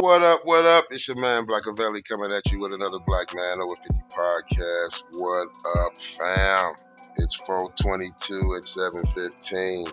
what 0.00 0.22
up, 0.22 0.40
what 0.44 0.64
up? 0.64 0.86
It's 0.90 1.06
your 1.06 1.18
man 1.18 1.44
Black 1.44 1.64
Blackavelli 1.64 2.02
coming 2.08 2.32
at 2.32 2.50
you 2.50 2.58
with 2.58 2.72
another 2.72 2.98
Black 3.06 3.34
Man 3.34 3.60
Over 3.60 3.76
50 3.76 4.00
podcast. 4.08 5.02
What 5.18 5.48
up, 5.78 5.94
fam? 5.94 6.72
It's 7.18 7.34
422 7.34 8.54
at 8.56 8.64
715. 8.64 9.86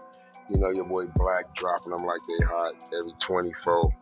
You 0.50 0.60
know 0.60 0.72
your 0.72 0.86
boy 0.86 1.08
Black 1.14 1.54
dropping 1.56 1.92
them 1.92 2.06
like 2.06 2.22
they 2.26 2.46
hot 2.46 2.74
every 2.98 3.12
24. 3.20 3.94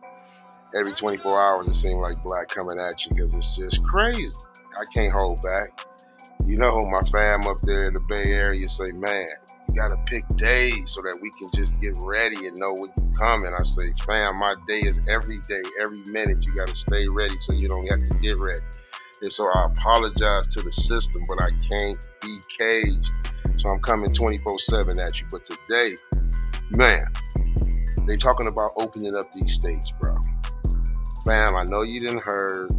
Every 0.78 0.92
24 0.92 1.40
hours 1.40 1.68
it 1.68 1.74
seems 1.74 1.96
like 1.96 2.22
Black 2.22 2.48
coming 2.48 2.78
at 2.78 3.04
you 3.04 3.10
because 3.10 3.34
it's 3.34 3.56
just 3.56 3.82
crazy. 3.82 4.30
I 4.78 4.84
can't 4.94 5.12
hold 5.12 5.42
back. 5.42 5.80
You 6.44 6.56
know 6.56 6.78
my 6.82 7.00
fam 7.00 7.48
up 7.48 7.56
there 7.64 7.88
in 7.88 7.94
the 7.94 8.04
Bay 8.08 8.30
Area 8.30 8.68
say, 8.68 8.92
man, 8.92 9.26
gotta 9.76 9.96
pick 10.06 10.26
days 10.36 10.90
so 10.90 11.02
that 11.02 11.18
we 11.20 11.30
can 11.38 11.48
just 11.54 11.80
get 11.80 11.94
ready 12.00 12.46
and 12.46 12.56
know 12.58 12.72
when 12.72 12.90
you 12.96 13.18
coming. 13.18 13.52
I 13.52 13.62
say, 13.62 13.92
fam, 14.06 14.36
my 14.36 14.54
day 14.66 14.80
is 14.80 15.06
every 15.08 15.38
day, 15.40 15.62
every 15.84 16.02
minute. 16.10 16.38
You 16.42 16.54
gotta 16.54 16.74
stay 16.74 17.06
ready 17.08 17.36
so 17.38 17.52
you 17.52 17.68
don't 17.68 17.86
have 17.86 18.00
to 18.00 18.18
get 18.20 18.38
ready. 18.38 18.62
And 19.22 19.32
so 19.32 19.46
I 19.46 19.66
apologize 19.66 20.46
to 20.48 20.62
the 20.62 20.72
system, 20.72 21.22
but 21.28 21.42
I 21.42 21.50
can't 21.68 22.06
be 22.22 22.38
caged. 22.58 23.10
So 23.58 23.70
I'm 23.70 23.80
coming 23.80 24.10
24-7 24.10 25.04
at 25.04 25.20
you. 25.20 25.26
But 25.30 25.44
today, 25.44 25.92
man, 26.70 27.06
they 28.06 28.16
talking 28.16 28.46
about 28.46 28.72
opening 28.76 29.16
up 29.16 29.32
these 29.32 29.52
states, 29.52 29.92
bro. 30.00 30.18
Fam, 31.24 31.56
I 31.56 31.64
know 31.64 31.82
you 31.82 32.00
didn't 32.00 32.22
heard 32.22 32.70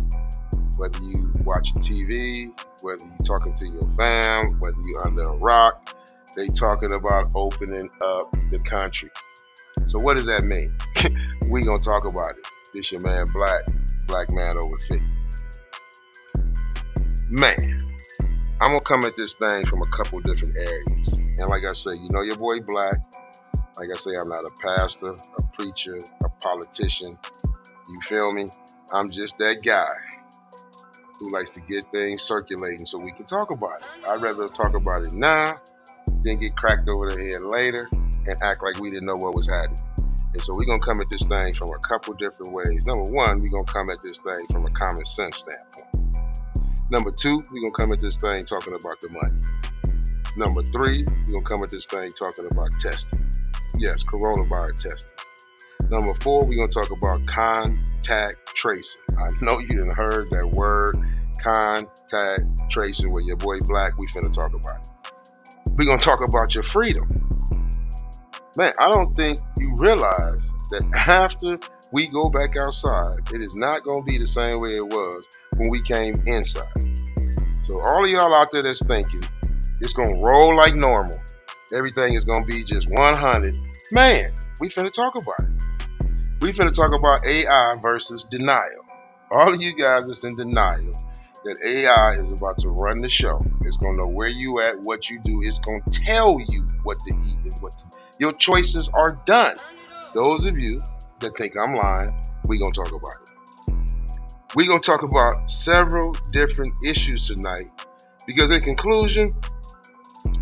whether 0.77 0.99
you 1.03 1.31
watching 1.43 1.81
TV, 1.81 2.51
whether 2.81 3.03
you 3.03 3.17
talking 3.25 3.53
to 3.55 3.67
your 3.67 3.89
fam, 3.97 4.59
whether 4.59 4.77
you 4.85 4.99
under 5.03 5.23
a 5.23 5.35
rock, 5.37 5.95
they 6.35 6.47
talking 6.47 6.91
about 6.91 7.31
opening 7.35 7.89
up 8.01 8.31
the 8.51 8.59
country. 8.63 9.09
So 9.87 9.99
what 9.99 10.17
does 10.17 10.25
that 10.25 10.43
mean? 10.43 10.75
we 11.51 11.63
gonna 11.63 11.81
talk 11.81 12.05
about 12.05 12.31
it. 12.31 12.47
This 12.73 12.91
your 12.91 13.01
man 13.01 13.25
Black, 13.33 13.63
Black 14.05 14.29
man 14.31 14.57
over 14.57 14.75
50. 14.75 15.03
Man, 17.29 17.77
I'm 18.59 18.71
gonna 18.71 18.81
come 18.81 19.05
at 19.05 19.15
this 19.15 19.35
thing 19.35 19.65
from 19.65 19.81
a 19.81 19.87
couple 19.87 20.19
different 20.19 20.57
areas. 20.57 21.13
And 21.13 21.47
like 21.49 21.63
I 21.65 21.73
say, 21.73 21.91
you 21.93 22.09
know 22.11 22.21
your 22.21 22.37
boy 22.37 22.59
Black. 22.59 22.97
Like 23.77 23.89
I 23.93 23.97
say, 23.97 24.11
I'm 24.19 24.29
not 24.29 24.43
a 24.43 24.49
pastor, 24.61 25.11
a 25.11 25.43
preacher, 25.53 25.97
a 26.23 26.29
politician. 26.41 27.17
You 27.89 28.01
feel 28.01 28.33
me? 28.33 28.47
I'm 28.91 29.09
just 29.09 29.37
that 29.37 29.63
guy 29.63 29.87
who 31.19 31.31
likes 31.31 31.51
to 31.51 31.61
get 31.61 31.83
things 31.93 32.21
circulating 32.21 32.85
so 32.85 32.97
we 32.97 33.11
can 33.11 33.25
talk 33.25 33.51
about 33.51 33.81
it. 33.81 34.07
I'd 34.07 34.21
rather 34.21 34.47
talk 34.47 34.75
about 34.75 35.05
it 35.05 35.13
now 35.13 35.59
then 36.23 36.37
get 36.37 36.55
cracked 36.55 36.89
over 36.89 37.09
the 37.09 37.17
head 37.17 37.41
later 37.43 37.87
and 38.25 38.35
act 38.41 38.61
like 38.63 38.79
we 38.79 38.89
didn't 38.91 39.05
know 39.05 39.15
what 39.15 39.35
was 39.35 39.49
happening. 39.49 39.83
And 40.33 40.41
so 40.41 40.53
we're 40.55 40.65
gonna 40.65 40.83
come 40.83 41.01
at 41.01 41.09
this 41.09 41.23
thing 41.23 41.53
from 41.53 41.69
a 41.69 41.79
couple 41.79 42.13
different 42.15 42.53
ways. 42.53 42.85
Number 42.85 43.09
one, 43.11 43.41
we're 43.41 43.51
gonna 43.51 43.63
come 43.63 43.89
at 43.89 44.01
this 44.03 44.19
thing 44.19 44.45
from 44.51 44.65
a 44.65 44.69
common 44.71 45.05
sense 45.05 45.37
standpoint. 45.37 46.21
Number 46.89 47.11
two, 47.11 47.43
we're 47.51 47.61
gonna 47.61 47.71
come 47.71 47.91
at 47.91 48.01
this 48.01 48.17
thing 48.17 48.43
talking 48.45 48.73
about 48.73 48.99
the 49.01 49.09
money. 49.09 49.41
Number 50.37 50.63
three, 50.63 51.03
we're 51.25 51.33
gonna 51.33 51.45
come 51.45 51.63
at 51.63 51.69
this 51.69 51.85
thing 51.85 52.11
talking 52.11 52.45
about 52.51 52.71
testing. 52.79 53.25
Yes, 53.77 54.03
coronavirus 54.03 54.89
testing. 54.89 55.17
Number 55.89 56.13
four, 56.15 56.45
we're 56.45 56.57
gonna 56.57 56.67
talk 56.67 56.91
about 56.91 57.25
contact 57.25 58.53
tracing. 58.53 59.01
I 59.17 59.29
know 59.41 59.59
you 59.59 59.67
didn't 59.69 59.95
heard 59.95 60.29
that 60.31 60.49
word, 60.51 60.97
contact 61.41 62.43
tracing, 62.69 63.11
with 63.11 63.25
your 63.25 63.37
boy 63.37 63.59
Black. 63.61 63.97
We 63.97 64.07
finna 64.07 64.31
talk 64.31 64.53
about 64.53 64.85
it 64.85 64.96
we're 65.77 65.85
going 65.85 65.99
to 65.99 66.05
talk 66.05 66.27
about 66.27 66.55
your 66.55 66.63
freedom. 66.63 67.07
Man, 68.57 68.73
I 68.79 68.89
don't 68.89 69.13
think 69.15 69.39
you 69.59 69.75
realize 69.77 70.51
that 70.71 70.83
after 70.95 71.59
we 71.91 72.07
go 72.07 72.29
back 72.29 72.57
outside, 72.57 73.31
it 73.31 73.41
is 73.41 73.55
not 73.55 73.83
going 73.83 74.03
to 74.03 74.11
be 74.11 74.17
the 74.17 74.25
same 74.25 74.59
way 74.59 74.71
it 74.71 74.85
was 74.85 75.27
when 75.57 75.69
we 75.69 75.81
came 75.81 76.15
inside. 76.25 76.65
So, 77.63 77.79
all 77.79 78.03
of 78.03 78.09
y'all 78.09 78.33
out 78.33 78.51
there 78.51 78.63
that's 78.63 78.85
thinking 78.85 79.23
it's 79.79 79.93
going 79.93 80.15
to 80.15 80.21
roll 80.21 80.55
like 80.55 80.73
normal, 80.73 81.19
everything 81.73 82.15
is 82.15 82.25
going 82.25 82.47
to 82.47 82.51
be 82.51 82.63
just 82.63 82.89
100, 82.89 83.57
man, 83.91 84.31
we 84.59 84.69
finna 84.69 84.91
talk 84.91 85.15
about 85.15 85.39
it. 85.39 85.63
We 86.41 86.51
finna 86.51 86.73
talk 86.73 86.93
about 86.93 87.25
AI 87.25 87.75
versus 87.81 88.25
denial. 88.29 88.85
All 89.29 89.53
of 89.53 89.61
you 89.61 89.75
guys 89.75 90.07
that's 90.07 90.23
in 90.23 90.35
denial 90.35 90.93
that 91.47 91.57
AI 91.65 92.11
is 92.19 92.31
about 92.31 92.57
to 92.57 92.69
run 92.69 92.97
the 92.97 93.07
show. 93.07 93.39
It's 93.61 93.77
gonna 93.77 93.97
know 93.97 94.07
where 94.07 94.27
you 94.27 94.59
at, 94.59 94.81
what 94.81 95.09
you 95.09 95.19
do. 95.19 95.41
It's 95.41 95.59
gonna 95.59 95.81
tell 95.89 96.37
you 96.49 96.67
what 96.83 96.97
to 97.05 97.15
eat 97.15 97.39
and 97.45 97.61
what 97.61 97.77
to. 97.77 97.87
Your 98.19 98.33
choices 98.33 98.89
are 98.89 99.19
done. 99.25 99.55
Those 100.13 100.45
of 100.45 100.59
you 100.59 100.79
that 101.19 101.37
think 101.37 101.53
I'm 101.61 101.75
lying, 101.75 102.13
we 102.47 102.59
gonna 102.59 102.73
talk 102.73 102.89
about 102.89 103.23
it. 103.23 103.75
we 104.55 104.67
gonna 104.67 104.79
talk 104.79 105.03
about 105.03 105.49
several 105.49 106.13
different 106.31 106.73
issues 106.85 107.27
tonight 107.27 107.69
because 108.25 108.51
in 108.51 108.61
conclusion, 108.61 109.33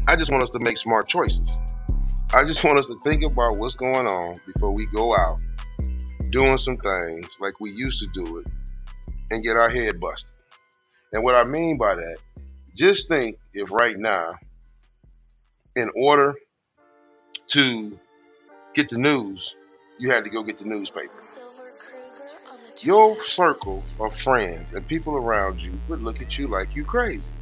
I 0.07 0.15
just 0.15 0.31
want 0.31 0.43
us 0.43 0.49
to 0.51 0.59
make 0.59 0.77
smart 0.77 1.07
choices. 1.07 1.57
I 2.33 2.45
just 2.45 2.63
want 2.63 2.79
us 2.79 2.87
to 2.87 2.99
think 3.03 3.23
about 3.23 3.57
what's 3.57 3.75
going 3.75 4.07
on 4.07 4.35
before 4.45 4.71
we 4.71 4.87
go 4.87 5.15
out 5.15 5.39
doing 6.29 6.57
some 6.57 6.77
things 6.77 7.37
like 7.39 7.59
we 7.59 7.71
used 7.71 8.01
to 8.01 8.23
do 8.23 8.37
it 8.39 8.47
and 9.31 9.43
get 9.43 9.55
our 9.55 9.69
head 9.69 9.99
busted. 9.99 10.34
And 11.13 11.23
what 11.23 11.35
I 11.35 11.43
mean 11.43 11.77
by 11.77 11.95
that, 11.95 12.17
just 12.75 13.07
think 13.07 13.37
if 13.53 13.71
right 13.71 13.97
now, 13.97 14.35
in 15.75 15.89
order 15.95 16.35
to 17.47 17.99
get 18.73 18.89
the 18.89 18.97
news, 18.97 19.55
you 19.97 20.11
had 20.11 20.23
to 20.25 20.29
go 20.29 20.43
get 20.43 20.57
the 20.57 20.65
newspaper. 20.65 21.21
Your 22.79 23.21
circle 23.23 23.83
of 23.99 24.15
friends 24.15 24.73
and 24.73 24.85
people 24.87 25.15
around 25.15 25.61
you 25.61 25.79
would 25.87 26.01
look 26.01 26.21
at 26.21 26.37
you 26.37 26.47
like 26.47 26.75
you 26.75 26.83
crazy. 26.83 27.33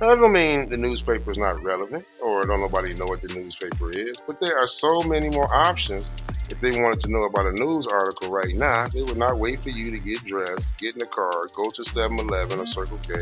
That 0.00 0.18
don't 0.18 0.32
mean 0.32 0.70
the 0.70 0.78
newspaper 0.78 1.30
is 1.30 1.36
not 1.36 1.62
relevant 1.62 2.06
or 2.22 2.46
don't 2.46 2.60
nobody 2.60 2.94
know 2.94 3.04
what 3.04 3.20
the 3.20 3.34
newspaper 3.34 3.92
is, 3.92 4.18
but 4.26 4.40
there 4.40 4.56
are 4.56 4.66
so 4.66 5.02
many 5.02 5.28
more 5.28 5.54
options. 5.54 6.10
If 6.48 6.58
they 6.62 6.80
wanted 6.80 7.00
to 7.00 7.12
know 7.12 7.24
about 7.24 7.44
a 7.44 7.52
news 7.52 7.86
article 7.86 8.30
right 8.30 8.54
now, 8.54 8.88
they 8.88 9.02
would 9.02 9.18
not 9.18 9.38
wait 9.38 9.60
for 9.60 9.68
you 9.68 9.90
to 9.90 9.98
get 9.98 10.24
dressed, 10.24 10.78
get 10.78 10.94
in 10.94 11.00
the 11.00 11.06
car, 11.06 11.30
go 11.54 11.68
to 11.68 11.84
7 11.84 12.18
Eleven 12.18 12.60
or 12.60 12.64
Circle 12.64 12.98
K, 13.06 13.12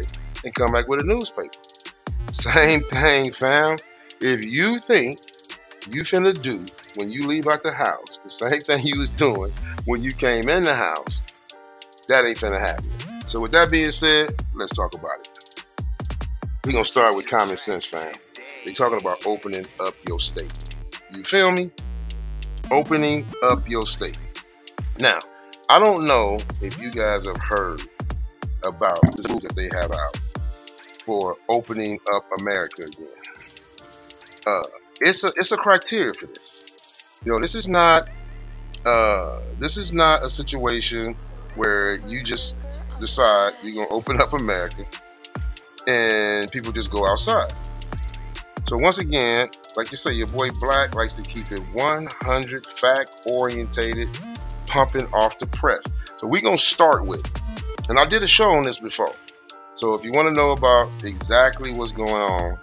and 0.45 0.55
come 0.55 0.71
back 0.71 0.87
with 0.87 1.01
a 1.01 1.05
newspaper. 1.05 1.51
Same 2.31 2.85
thing, 2.85 3.33
fam. 3.33 3.79
If 4.21 4.45
you 4.45 4.79
think 4.79 5.19
you 5.91 6.03
finna 6.03 6.41
do 6.41 6.65
when 6.95 7.11
you 7.11 7.27
leave 7.27 7.49
out 7.49 7.65
the 7.65 7.73
house 7.73 8.21
the 8.23 8.31
same 8.31 8.61
thing 8.67 8.87
you 8.87 8.99
was 8.99 9.11
doing 9.11 9.53
when 9.85 10.03
you 10.03 10.13
came 10.13 10.49
in 10.49 10.63
the 10.63 10.75
house, 10.75 11.25
that 12.07 12.25
ain't 12.25 12.39
finna 12.39 12.61
happen. 12.61 12.89
So 13.27 13.41
with 13.41 13.51
that 13.53 13.69
being 13.71 13.91
said, 13.91 14.33
let's 14.55 14.77
talk 14.77 14.95
about 14.95 15.19
it. 15.21 15.28
We're 16.69 16.73
gonna 16.73 16.85
start 16.85 17.17
with 17.17 17.27
common 17.27 17.57
sense, 17.57 17.87
fam. 17.87 18.15
They 18.63 18.73
talking 18.73 19.01
about 19.01 19.25
opening 19.25 19.65
up 19.81 19.95
your 20.07 20.21
state. 20.21 20.53
You 21.17 21.25
feel 21.25 21.51
me? 21.51 21.71
Opening 22.71 23.27
up 23.43 23.67
your 23.67 23.87
state. 23.87 24.19
Now, 24.99 25.19
I 25.71 25.79
don't 25.79 26.05
know 26.05 26.39
if 26.61 26.77
you 26.77 26.91
guys 26.91 27.25
have 27.25 27.41
heard 27.41 27.81
about 28.63 29.01
the 29.17 29.27
rules 29.31 29.45
that 29.45 29.57
they 29.57 29.71
have 29.81 29.93
out 29.93 30.19
for 31.07 31.39
opening 31.49 32.01
up 32.13 32.27
America 32.39 32.83
again. 32.83 33.09
Uh, 34.47 34.65
it's 35.01 35.25
a 35.25 35.29
it's 35.37 35.53
a 35.53 35.57
criteria 35.57 36.13
for 36.13 36.27
this. 36.27 36.67
You 37.25 37.33
know, 37.33 37.41
this 37.41 37.55
is 37.55 37.67
not 37.67 38.11
uh, 38.85 39.41
this 39.59 39.79
is 39.79 39.95
not 39.95 40.23
a 40.23 40.29
situation 40.29 41.17
where 41.55 41.95
you 41.95 42.23
just 42.23 42.57
decide 43.01 43.55
you're 43.63 43.73
gonna 43.73 43.89
open 43.89 44.21
up 44.21 44.35
America 44.35 44.85
and 45.89 46.53
people 46.53 46.71
just 46.71 46.91
go 46.91 47.07
outside. 47.07 47.53
So 48.69 48.77
once 48.77 48.99
again, 48.99 49.49
like 49.77 49.91
you 49.91 49.97
say, 49.97 50.13
your 50.13 50.27
boy 50.27 50.51
Black 50.51 50.95
likes 50.95 51.15
to 51.15 51.23
keep 51.23 51.51
it 51.51 51.61
100 51.73 52.67
fact 52.67 53.23
orientated, 53.25 54.09
pumping 54.67 55.07
off 55.15 55.39
the 55.39 55.47
press. 55.47 55.85
So 56.17 56.27
we're 56.27 56.43
gonna 56.43 56.59
start 56.59 57.07
with, 57.07 57.25
and 57.89 57.99
I 57.99 58.05
did 58.05 58.23
a 58.23 58.27
show 58.29 58.51
on 58.51 58.65
this 58.65 58.79
before. 58.79 59.15
So 59.73 59.95
if 59.95 60.05
you 60.05 60.13
want 60.13 60.29
to 60.29 60.35
know 60.35 60.51
about 60.51 60.91
exactly 61.03 61.73
what's 61.73 61.93
going 61.93 62.13
on 62.13 62.59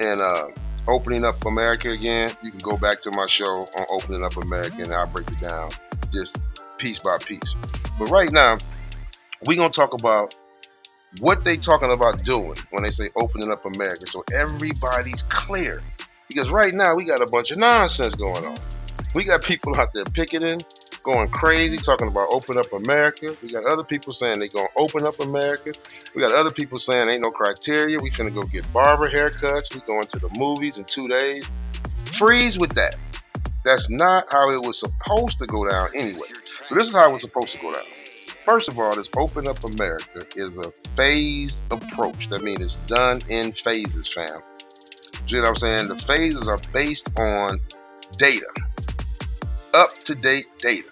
and 0.00 0.20
uh, 0.20 0.48
opening 0.88 1.24
up 1.24 1.44
America 1.44 1.90
again, 1.90 2.36
you 2.42 2.50
can 2.50 2.60
go 2.60 2.76
back 2.76 3.00
to 3.02 3.12
my 3.12 3.26
show 3.26 3.68
on 3.76 3.86
opening 3.90 4.24
up 4.24 4.36
America, 4.36 4.76
and 4.78 4.92
I'll 4.92 5.06
break 5.06 5.30
it 5.30 5.38
down 5.38 5.70
just 6.10 6.38
piece 6.78 6.98
by 6.98 7.18
piece. 7.18 7.54
But 7.98 8.06
right 8.06 8.32
now, 8.32 8.58
we're 9.44 9.56
gonna 9.56 9.70
talk 9.70 9.92
about 9.94 10.34
what 11.20 11.44
they 11.44 11.56
talking 11.56 11.90
about 11.90 12.22
doing 12.22 12.58
when 12.70 12.82
they 12.82 12.90
say 12.90 13.08
opening 13.16 13.50
up 13.50 13.64
America 13.64 14.06
so 14.06 14.24
everybody's 14.32 15.22
clear. 15.22 15.82
Because 16.28 16.50
right 16.50 16.74
now 16.74 16.94
we 16.94 17.04
got 17.04 17.22
a 17.22 17.26
bunch 17.26 17.50
of 17.52 17.58
nonsense 17.58 18.14
going 18.14 18.44
on. 18.44 18.56
We 19.14 19.24
got 19.24 19.42
people 19.42 19.76
out 19.76 19.94
there 19.94 20.04
picketing, 20.04 20.62
going 21.02 21.28
crazy, 21.30 21.78
talking 21.78 22.08
about 22.08 22.28
open 22.30 22.58
up 22.58 22.72
America. 22.72 23.34
We 23.42 23.48
got 23.48 23.64
other 23.64 23.84
people 23.84 24.12
saying 24.12 24.40
they're 24.40 24.48
gonna 24.48 24.68
open 24.76 25.06
up 25.06 25.20
America. 25.20 25.72
We 26.14 26.20
got 26.20 26.34
other 26.34 26.50
people 26.50 26.78
saying 26.78 27.08
ain't 27.08 27.22
no 27.22 27.30
criteria. 27.30 27.98
We 28.00 28.10
finna 28.10 28.34
go 28.34 28.42
get 28.42 28.70
barber 28.72 29.08
haircuts. 29.08 29.74
We 29.74 29.80
going 29.80 30.08
to 30.08 30.18
the 30.18 30.28
movies 30.30 30.78
in 30.78 30.84
two 30.84 31.08
days. 31.08 31.48
Freeze 32.10 32.58
with 32.58 32.74
that. 32.74 32.96
That's 33.64 33.88
not 33.90 34.30
how 34.30 34.50
it 34.50 34.62
was 34.64 34.78
supposed 34.78 35.38
to 35.38 35.46
go 35.46 35.68
down 35.68 35.88
anyway. 35.94 36.28
This 36.70 36.88
is 36.88 36.94
how 36.94 37.08
it 37.08 37.12
was 37.12 37.22
supposed 37.22 37.50
to 37.50 37.58
go 37.58 37.72
down. 37.72 37.84
First 38.46 38.68
of 38.68 38.78
all, 38.78 38.94
this 38.94 39.08
Open 39.16 39.48
Up 39.48 39.64
America 39.64 40.24
is 40.36 40.58
a 40.60 40.72
phased 40.90 41.64
approach. 41.72 42.28
That 42.28 42.44
means 42.44 42.60
it's 42.60 42.76
done 42.86 43.20
in 43.28 43.52
phases, 43.52 44.06
fam. 44.06 44.40
You 45.26 45.38
know 45.38 45.42
what 45.42 45.48
I'm 45.48 45.54
saying? 45.56 45.88
The 45.88 45.96
phases 45.96 46.48
are 46.48 46.60
based 46.72 47.10
on 47.18 47.60
data, 48.16 48.46
up 49.74 49.92
to 50.04 50.14
date 50.14 50.46
data. 50.60 50.88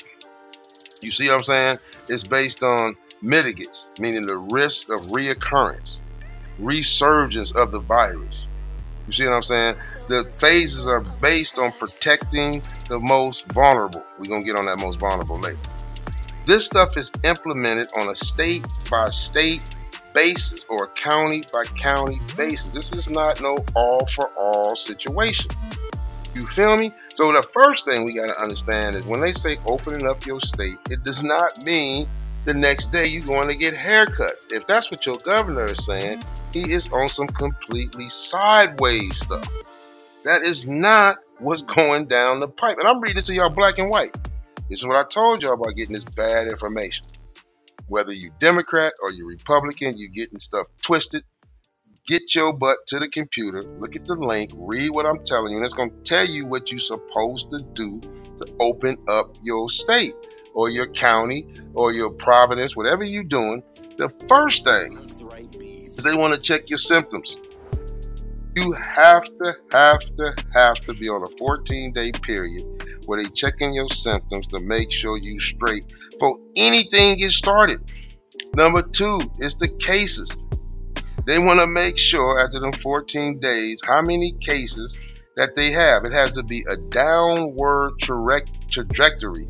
You 1.01 1.13
see 1.13 1.29
what 1.29 1.37
I'm 1.37 1.43
saying? 1.45 1.79
It's 2.09 2.25
based 2.25 2.65
on 2.65 2.97
mitigates, 3.23 3.91
meaning 4.01 4.27
the 4.27 4.37
risk 4.37 4.91
of 4.91 5.03
reoccurrence, 5.03 6.03
resurgence 6.59 7.55
of 7.55 7.71
the 7.71 7.79
virus. 7.79 8.49
You 9.07 9.13
see 9.13 9.25
what 9.25 9.35
I'm 9.35 9.43
saying? 9.43 9.77
The 10.09 10.25
phases 10.39 10.89
are 10.89 11.01
based 11.01 11.59
on 11.59 11.71
protecting 11.71 12.65
the 12.89 12.99
most 12.99 13.47
vulnerable. 13.53 14.03
We're 14.19 14.27
going 14.27 14.43
to 14.43 14.47
get 14.47 14.57
on 14.57 14.67
that 14.67 14.81
most 14.81 14.99
vulnerable 14.99 15.39
later. 15.39 15.61
This 16.47 16.67
stuff 16.67 16.97
is 16.97 17.11
implemented 17.23 17.89
on 17.97 18.09
a 18.09 18.15
state 18.15 18.67
by 18.91 19.09
state 19.09 19.63
basis 20.13 20.65
or 20.69 20.85
a 20.85 20.89
county 20.89 21.43
by 21.53 21.65
county 21.65 22.21
basis. 22.37 22.73
This 22.73 22.93
is 22.93 23.11
not 23.11 23.41
no 23.41 23.57
all 23.75 24.07
for 24.07 24.29
all 24.37 24.77
situation. 24.77 25.51
You 26.35 26.47
feel 26.47 26.77
me? 26.77 26.93
So 27.15 27.33
the 27.33 27.43
first 27.43 27.87
thing 27.87 28.05
we 28.05 28.13
got 28.13 28.27
to 28.27 28.41
understand 28.41 28.97
is 28.97 29.05
when 29.05 29.21
they 29.21 29.33
say 29.33 29.57
opening 29.65 30.07
up 30.07 30.27
your 30.27 30.41
state, 30.41 30.79
it 30.91 31.05
does 31.05 31.23
not 31.23 31.65
mean 31.65 32.09
the 32.45 32.55
next 32.55 32.89
day 32.89 33.07
you're 33.07 33.23
going 33.23 33.49
to 33.49 33.57
get 33.57 33.75
haircuts. 33.75 34.53
If 34.53 34.67
that's 34.67 34.91
what 34.91 35.07
your 35.07 35.17
governor 35.17 35.65
is 35.71 35.85
saying, 35.85 36.23
he 36.53 36.73
is 36.73 36.89
on 36.89 37.09
some 37.09 37.29
completely 37.29 38.09
sideways 38.09 39.19
stuff. 39.19 39.49
That 40.25 40.43
is 40.43 40.69
not 40.69 41.19
what's 41.39 41.63
going 41.77 42.07
down 42.07 42.41
the 42.41 42.49
pipe. 42.49 42.79
And 42.79 42.87
I'm 42.87 43.01
reading 43.01 43.23
to 43.23 43.35
y'all 43.35 43.51
black 43.51 43.79
and 43.79 43.89
white. 43.89 44.15
This 44.69 44.79
is 44.79 44.87
what 44.87 44.97
I 44.97 45.07
told 45.07 45.43
y'all 45.43 45.53
about 45.53 45.77
getting 45.77 45.93
this 45.93 46.05
bad 46.05 46.49
information. 46.49 47.07
Whether 47.87 48.15
you 48.15 48.33
Democrat 48.41 48.95
or 49.03 49.11
you 49.11 49.27
Republican, 49.27 49.99
you're 49.99 50.09
getting 50.09 50.39
stuff 50.39 50.67
twisted. 50.81 51.23
Get 52.07 52.35
your 52.35 52.55
butt 52.55 52.79
to 52.89 52.99
the 52.99 53.09
computer, 53.09 53.63
look 53.63 53.97
at 53.97 54.07
the 54.07 54.15
link, 54.15 54.53
read 54.55 54.91
what 54.91 55.07
I'm 55.07 55.23
telling 55.23 55.53
you, 55.53 55.57
and 55.57 55.65
it's 55.65 55.75
going 55.75 55.91
to 55.91 56.03
tell 56.03 56.27
you 56.27 56.47
what 56.47 56.71
you're 56.71 56.79
supposed 56.79 57.51
to 57.51 57.61
do 57.61 58.01
to 58.39 58.47
open 58.61 58.99
up 59.09 59.37
your 59.43 59.69
state 59.69 60.15
or 60.55 60.69
your 60.69 60.87
county 60.87 61.47
or 61.75 61.93
your 61.93 62.11
province, 62.11 62.77
whatever 62.77 63.05
you're 63.05 63.25
doing. 63.25 63.63
The 63.97 64.11
first 64.29 64.65
thing 64.65 65.11
is 65.97 66.05
they 66.05 66.15
want 66.15 66.35
to 66.35 66.41
check 66.41 66.69
your 66.69 66.79
symptoms. 66.79 67.39
You 68.57 68.73
have 68.73 69.25
to, 69.25 69.57
have 69.73 70.01
to, 70.01 70.35
have 70.53 70.81
to 70.81 70.95
be 70.95 71.09
on 71.09 71.23
a 71.23 71.39
14 71.39 71.93
day 71.93 72.13
period 72.13 72.63
where 73.07 73.23
they 73.23 73.29
checking 73.31 73.75
your 73.75 73.89
symptoms 73.89 74.47
to 74.49 74.61
make 74.61 74.93
sure 74.93 75.19
you 75.19 75.39
straight 75.39 75.85
before 76.11 76.39
anything 76.57 77.19
gets 77.19 77.35
started. 77.35 77.81
Number 78.55 78.83
two 78.83 79.21
is 79.39 79.57
the 79.59 79.69
cases. 79.69 80.37
They 81.27 81.39
want 81.39 81.61
to 81.61 81.67
make 81.67 81.99
sure 81.99 82.39
after 82.39 82.61
them 82.61 82.73
14 82.73 83.41
days 83.41 83.81
how 83.85 84.03
many 84.03 84.33
cases 84.33 84.99
that 85.37 85.55
they 85.55 85.73
have. 85.73 86.05
It 86.05 86.13
has 86.13 86.37
to 86.37 86.43
be 86.43 86.65
a 86.69 86.77
downward 86.77 87.99
tra- 87.99 88.43
trajectory 88.71 89.47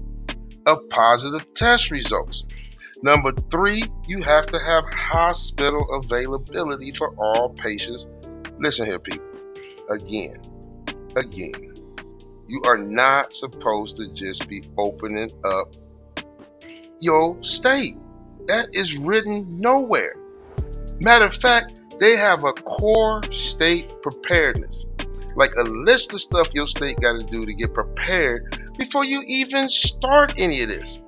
of 0.67 0.89
positive 0.89 1.53
test 1.55 1.91
results. 1.91 2.45
Number 3.03 3.33
three, 3.51 3.85
you 4.07 4.23
have 4.23 4.47
to 4.47 4.59
have 4.59 4.85
hospital 4.85 5.87
availability 5.93 6.93
for 6.93 7.15
all 7.19 7.51
patients. 7.51 8.07
Listen 8.59 8.87
here, 8.87 8.99
people. 8.99 9.27
Again, 9.91 10.41
again, 11.15 11.74
you 12.55 12.63
are 12.63 12.79
not 12.79 13.35
supposed 13.35 13.97
to 13.97 14.07
just 14.07 14.49
be 14.49 14.63
opening 14.79 15.33
up 15.45 15.75
your 17.01 17.43
state. 17.43 17.97
That 18.47 18.69
is 18.73 18.97
written 18.97 19.59
nowhere. 19.59 20.15
Matter 21.01 21.25
of 21.25 21.35
fact, 21.35 21.83
they 21.99 22.17
have 22.17 22.45
a 22.45 22.53
core 22.53 23.25
state 23.33 24.03
preparedness, 24.03 24.85
like 25.35 25.51
a 25.57 25.65
list 25.65 26.13
of 26.13 26.21
stuff 26.21 26.55
your 26.55 26.69
state 26.69 27.01
got 27.01 27.19
to 27.19 27.27
do 27.27 27.45
to 27.45 27.55
get 27.55 27.75
prepared 27.75 28.57
before 28.79 29.05
you 29.05 29.25
even 29.27 29.69
start 29.69 30.35
any 30.37 30.63
of 30.63 30.69
this. 30.69 31.01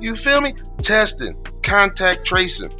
You 0.00 0.14
feel 0.14 0.42
me? 0.42 0.52
Testing, 0.82 1.42
contact 1.62 2.26
tracing, 2.26 2.76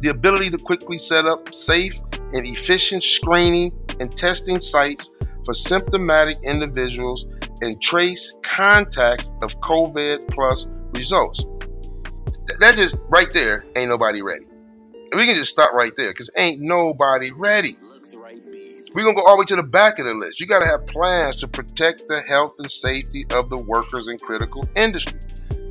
the 0.00 0.08
ability 0.10 0.50
to 0.50 0.58
quickly 0.58 0.98
set 0.98 1.24
up 1.24 1.54
safe 1.54 1.94
and 2.12 2.46
efficient 2.46 3.02
screening 3.02 3.72
and 4.00 4.14
testing 4.14 4.60
sites 4.60 5.11
for 5.44 5.54
symptomatic 5.54 6.38
individuals 6.42 7.26
and 7.60 7.80
trace 7.80 8.36
contacts 8.42 9.32
of 9.42 9.60
COVID 9.60 10.28
plus 10.34 10.68
results. 10.92 11.44
That 12.60 12.74
just 12.76 12.96
right 13.08 13.32
there 13.32 13.64
ain't 13.76 13.88
nobody 13.88 14.22
ready. 14.22 14.46
We 15.14 15.26
can 15.26 15.34
just 15.34 15.50
stop 15.50 15.72
right 15.72 15.92
there 15.96 16.10
because 16.10 16.30
ain't 16.36 16.60
nobody 16.60 17.30
ready. 17.30 17.76
We're 18.94 19.04
gonna 19.04 19.14
go 19.14 19.26
all 19.26 19.36
the 19.36 19.42
way 19.42 19.46
to 19.46 19.56
the 19.56 19.62
back 19.62 19.98
of 19.98 20.04
the 20.04 20.14
list. 20.14 20.40
You 20.40 20.46
gotta 20.46 20.66
have 20.66 20.86
plans 20.86 21.36
to 21.36 21.48
protect 21.48 22.08
the 22.08 22.20
health 22.20 22.56
and 22.58 22.70
safety 22.70 23.24
of 23.30 23.48
the 23.48 23.56
workers 23.56 24.08
in 24.08 24.18
critical 24.18 24.64
industry. 24.76 25.18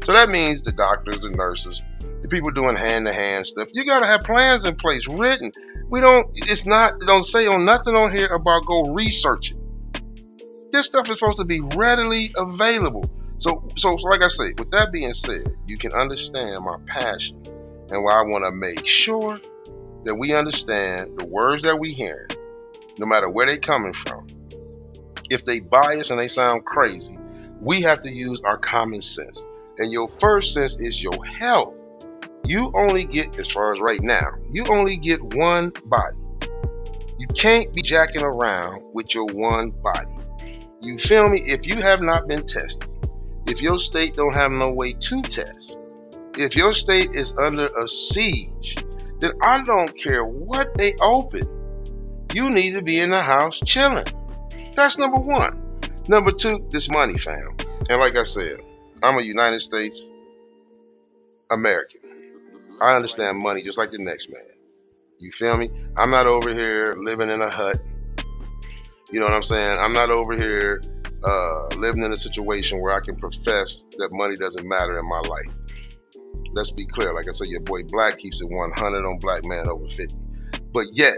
So 0.03 0.13
that 0.13 0.29
means 0.29 0.63
the 0.63 0.71
doctors, 0.71 1.21
the 1.21 1.29
nurses, 1.29 1.83
the 2.21 2.27
people 2.27 2.49
doing 2.49 2.75
hand-to-hand 2.75 3.45
stuff. 3.45 3.69
You 3.73 3.85
gotta 3.85 4.07
have 4.07 4.21
plans 4.23 4.65
in 4.65 4.75
place, 4.75 5.07
written. 5.07 5.51
We 5.89 6.01
don't. 6.01 6.31
It's 6.33 6.65
not. 6.65 6.99
Don't 7.01 7.23
say 7.23 7.47
on 7.47 7.65
nothing 7.65 7.95
on 7.95 8.11
here 8.13 8.27
about 8.27 8.65
go 8.65 8.93
research 8.93 9.51
it. 9.51 9.57
This 10.71 10.85
stuff 10.85 11.09
is 11.09 11.19
supposed 11.19 11.39
to 11.39 11.45
be 11.45 11.59
readily 11.61 12.31
available. 12.37 13.09
So, 13.37 13.69
so, 13.75 13.97
so 13.97 14.07
like 14.07 14.21
I 14.21 14.27
say, 14.27 14.53
with 14.57 14.71
that 14.71 14.91
being 14.91 15.13
said, 15.13 15.55
you 15.67 15.77
can 15.77 15.93
understand 15.93 16.63
my 16.63 16.77
passion 16.87 17.43
and 17.89 18.03
why 18.03 18.13
I 18.13 18.21
want 18.23 18.45
to 18.45 18.51
make 18.51 18.87
sure 18.87 19.39
that 20.05 20.15
we 20.15 20.33
understand 20.33 21.17
the 21.17 21.25
words 21.25 21.63
that 21.63 21.77
we 21.77 21.93
hear, 21.93 22.27
no 22.97 23.05
matter 23.05 23.29
where 23.29 23.45
they 23.45 23.57
coming 23.57 23.93
from. 23.93 24.27
If 25.29 25.43
they 25.43 25.59
bias 25.59 26.09
and 26.09 26.19
they 26.19 26.27
sound 26.27 26.65
crazy, 26.65 27.17
we 27.59 27.81
have 27.81 28.01
to 28.01 28.09
use 28.09 28.41
our 28.41 28.57
common 28.57 29.01
sense. 29.01 29.45
And 29.77 29.91
your 29.91 30.07
first 30.07 30.53
sense 30.53 30.79
is 30.79 31.01
your 31.01 31.23
health. 31.25 31.81
You 32.45 32.71
only 32.75 33.03
get, 33.03 33.37
as 33.37 33.51
far 33.51 33.73
as 33.73 33.81
right 33.81 34.01
now, 34.01 34.35
you 34.49 34.65
only 34.67 34.97
get 34.97 35.21
one 35.21 35.73
body. 35.85 36.17
You 37.17 37.27
can't 37.27 37.73
be 37.73 37.81
jacking 37.81 38.23
around 38.23 38.93
with 38.93 39.13
your 39.13 39.25
one 39.25 39.71
body. 39.71 40.07
You 40.81 40.97
feel 40.97 41.29
me? 41.29 41.39
If 41.45 41.67
you 41.67 41.75
have 41.75 42.01
not 42.01 42.27
been 42.27 42.45
tested, 42.47 42.89
if 43.45 43.61
your 43.61 43.77
state 43.77 44.15
don't 44.15 44.33
have 44.33 44.51
no 44.51 44.71
way 44.71 44.93
to 44.93 45.21
test, 45.21 45.77
if 46.35 46.55
your 46.55 46.73
state 46.73 47.13
is 47.13 47.35
under 47.37 47.67
a 47.67 47.87
siege, 47.87 48.75
then 49.19 49.31
I 49.43 49.61
don't 49.61 49.95
care 49.95 50.25
what 50.25 50.75
they 50.75 50.95
open. 50.99 51.43
You 52.33 52.49
need 52.49 52.73
to 52.73 52.81
be 52.81 52.99
in 52.99 53.11
the 53.11 53.21
house 53.21 53.59
chilling. 53.59 54.07
That's 54.75 54.97
number 54.97 55.17
one. 55.17 55.79
Number 56.07 56.31
two, 56.31 56.65
this 56.71 56.89
money, 56.89 57.17
fam. 57.17 57.57
And 57.87 57.99
like 57.99 58.17
I 58.17 58.23
said, 58.23 58.61
I'm 59.03 59.19
a 59.19 59.21
United 59.21 59.59
States 59.59 60.09
American. 61.51 62.01
I 62.81 62.95
understand 62.95 63.37
money 63.37 63.61
just 63.61 63.77
like 63.77 63.91
the 63.91 63.99
next 63.99 64.31
man. 64.31 64.41
You 65.19 65.31
feel 65.31 65.55
me? 65.57 65.69
I'm 65.95 66.09
not 66.09 66.25
over 66.25 66.51
here 66.51 66.95
living 66.97 67.29
in 67.29 67.41
a 67.41 67.49
hut 67.49 67.77
you 69.11 69.19
know 69.19 69.25
what 69.25 69.33
I'm 69.33 69.43
saying? 69.43 69.77
I'm 69.79 69.93
not 69.93 70.09
over 70.09 70.35
here 70.35 70.81
uh, 71.23 71.67
living 71.75 72.03
in 72.03 72.11
a 72.11 72.17
situation 72.17 72.79
where 72.81 72.93
I 72.93 73.01
can 73.01 73.15
profess 73.15 73.85
that 73.97 74.09
money 74.11 74.37
doesn't 74.37 74.67
matter 74.67 74.97
in 74.97 75.07
my 75.07 75.19
life. 75.19 75.53
Let's 76.53 76.71
be 76.71 76.85
clear. 76.85 77.13
Like 77.13 77.27
I 77.27 77.31
said, 77.31 77.47
your 77.47 77.61
boy 77.61 77.83
Black 77.83 78.17
keeps 78.17 78.41
it 78.41 78.45
100 78.49 79.05
on 79.05 79.19
Black 79.19 79.43
Man 79.43 79.67
over 79.69 79.87
50. 79.87 80.15
But 80.73 80.85
yet, 80.93 81.15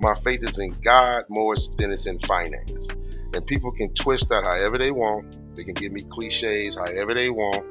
my 0.00 0.14
faith 0.14 0.42
is 0.42 0.58
in 0.58 0.76
God 0.82 1.24
more 1.28 1.54
than 1.76 1.90
it's 1.90 2.06
in 2.06 2.18
finance. 2.20 2.90
And 3.34 3.46
people 3.46 3.72
can 3.72 3.92
twist 3.94 4.30
that 4.30 4.44
however 4.44 4.78
they 4.78 4.90
want. 4.90 5.54
They 5.54 5.64
can 5.64 5.74
give 5.74 5.92
me 5.92 6.04
cliches 6.10 6.76
however 6.76 7.14
they 7.14 7.30
want. 7.30 7.64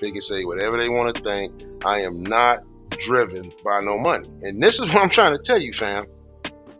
They 0.00 0.10
can 0.10 0.20
say 0.20 0.44
whatever 0.44 0.76
they 0.76 0.88
want 0.88 1.14
to 1.14 1.22
think. 1.22 1.62
I 1.84 2.00
am 2.00 2.22
not 2.22 2.60
driven 2.90 3.52
by 3.64 3.80
no 3.80 3.98
money. 3.98 4.28
And 4.42 4.62
this 4.62 4.78
is 4.78 4.92
what 4.92 5.02
I'm 5.02 5.08
trying 5.08 5.36
to 5.36 5.42
tell 5.42 5.58
you, 5.58 5.72
fam. 5.72 6.04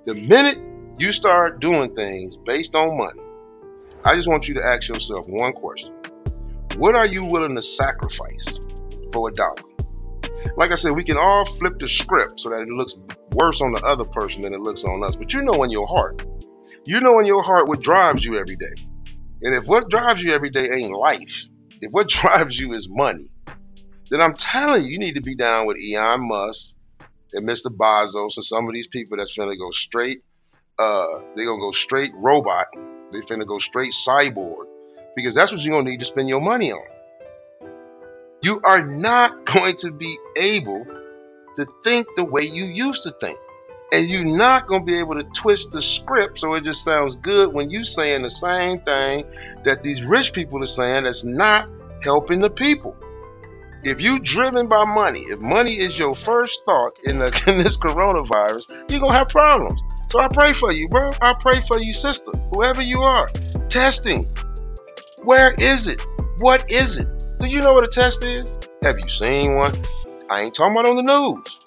The 0.04 0.14
minute 0.14 0.58
you 0.98 1.12
start 1.12 1.60
doing 1.60 1.94
things 1.94 2.36
based 2.36 2.74
on 2.74 2.96
money, 2.96 3.20
I 4.04 4.14
just 4.14 4.28
want 4.28 4.48
you 4.48 4.54
to 4.54 4.66
ask 4.66 4.88
yourself 4.88 5.26
one 5.28 5.52
question 5.52 5.92
What 6.76 6.94
are 6.94 7.06
you 7.06 7.24
willing 7.24 7.56
to 7.56 7.62
sacrifice 7.62 8.58
for 9.12 9.28
a 9.28 9.32
dollar? 9.32 9.56
Like 10.56 10.70
I 10.70 10.74
said, 10.74 10.94
we 10.94 11.04
can 11.04 11.16
all 11.16 11.44
flip 11.44 11.78
the 11.78 11.88
script 11.88 12.40
so 12.40 12.50
that 12.50 12.60
it 12.60 12.68
looks 12.68 12.94
worse 13.32 13.60
on 13.60 13.72
the 13.72 13.82
other 13.82 14.04
person 14.04 14.42
than 14.42 14.54
it 14.54 14.60
looks 14.60 14.84
on 14.84 15.02
us. 15.02 15.16
But 15.16 15.32
you 15.32 15.42
know 15.42 15.62
in 15.62 15.70
your 15.70 15.86
heart, 15.86 16.24
you 16.84 17.00
know 17.00 17.18
in 17.18 17.26
your 17.26 17.42
heart 17.42 17.66
what 17.66 17.80
drives 17.80 18.24
you 18.24 18.36
every 18.38 18.56
day. 18.56 18.74
And 19.42 19.54
if 19.54 19.66
what 19.66 19.90
drives 19.90 20.22
you 20.22 20.32
every 20.32 20.50
day 20.50 20.70
ain't 20.70 20.92
life, 20.92 21.48
if 21.80 21.90
what 21.90 22.08
drives 22.08 22.58
you 22.58 22.72
is 22.72 22.88
money, 22.88 23.30
then 24.10 24.20
I'm 24.20 24.34
telling 24.34 24.84
you, 24.84 24.90
you 24.90 24.98
need 24.98 25.16
to 25.16 25.22
be 25.22 25.34
down 25.34 25.66
with 25.66 25.78
Elon 25.78 26.28
Musk 26.28 26.76
and 27.32 27.48
Mr. 27.48 27.66
Bezos 27.66 28.36
and 28.36 28.44
some 28.44 28.68
of 28.68 28.74
these 28.74 28.86
people 28.86 29.16
that's 29.16 29.34
going 29.34 29.50
to 29.50 29.56
go 29.56 29.70
straight 29.70 30.22
uh, 30.78 31.20
they're 31.34 31.46
gonna 31.46 31.60
go 31.60 31.70
straight 31.70 32.12
robot. 32.14 32.66
They 33.12 33.20
finna 33.20 33.46
go 33.46 33.58
straight 33.58 33.92
cyborg 33.92 34.66
because 35.16 35.34
that's 35.34 35.52
what 35.52 35.64
you're 35.64 35.76
gonna 35.76 35.90
need 35.90 36.00
to 36.00 36.06
spend 36.06 36.28
your 36.28 36.40
money 36.40 36.72
on. 36.72 36.82
You 38.42 38.60
are 38.62 38.84
not 38.84 39.44
going 39.54 39.76
to 39.76 39.90
be 39.90 40.18
able 40.36 40.86
to 41.56 41.66
think 41.82 42.06
the 42.16 42.24
way 42.24 42.42
you 42.42 42.66
used 42.66 43.04
to 43.04 43.10
think. 43.10 43.38
And 43.92 44.08
you're 44.08 44.24
not 44.24 44.66
going 44.66 44.84
to 44.84 44.86
be 44.86 44.98
able 44.98 45.14
to 45.14 45.24
twist 45.24 45.70
the 45.70 45.80
script 45.80 46.40
so 46.40 46.54
it 46.54 46.64
just 46.64 46.82
sounds 46.82 47.16
good 47.16 47.52
when 47.52 47.70
you 47.70 47.84
saying 47.84 48.22
the 48.22 48.30
same 48.30 48.80
thing 48.80 49.24
that 49.64 49.82
these 49.82 50.02
rich 50.02 50.32
people 50.32 50.60
are 50.62 50.66
saying 50.66 51.04
that's 51.04 51.22
not 51.22 51.68
helping 52.02 52.40
the 52.40 52.50
people. 52.50 52.96
If 53.84 54.00
you 54.00 54.18
driven 54.18 54.66
by 54.66 54.84
money, 54.84 55.20
if 55.20 55.38
money 55.38 55.72
is 55.72 55.96
your 55.96 56.16
first 56.16 56.64
thought 56.64 56.98
in, 57.04 57.18
the, 57.18 57.26
in 57.46 57.58
this 57.58 57.76
coronavirus, 57.76 58.90
you're 58.90 59.00
gonna 59.00 59.12
have 59.12 59.28
problems. 59.28 59.82
So 60.08 60.20
I 60.20 60.28
pray 60.28 60.52
for 60.52 60.72
you, 60.72 60.88
bro. 60.88 61.10
I 61.20 61.34
pray 61.38 61.60
for 61.60 61.78
you, 61.78 61.92
sister, 61.92 62.30
whoever 62.50 62.82
you 62.82 63.02
are. 63.02 63.28
Testing. 63.68 64.26
Where 65.22 65.54
is 65.54 65.86
it? 65.86 66.00
What 66.38 66.70
is 66.70 66.98
it? 66.98 67.08
Do 67.40 67.46
you 67.46 67.60
know 67.60 67.74
what 67.74 67.84
a 67.84 67.88
test 67.88 68.22
is? 68.22 68.58
Have 68.82 68.98
you 68.98 69.08
seen 69.08 69.54
one? 69.54 69.72
I 70.30 70.42
ain't 70.42 70.54
talking 70.54 70.72
about 70.72 70.86
on 70.86 70.96
the 70.96 71.02
news. 71.02 71.60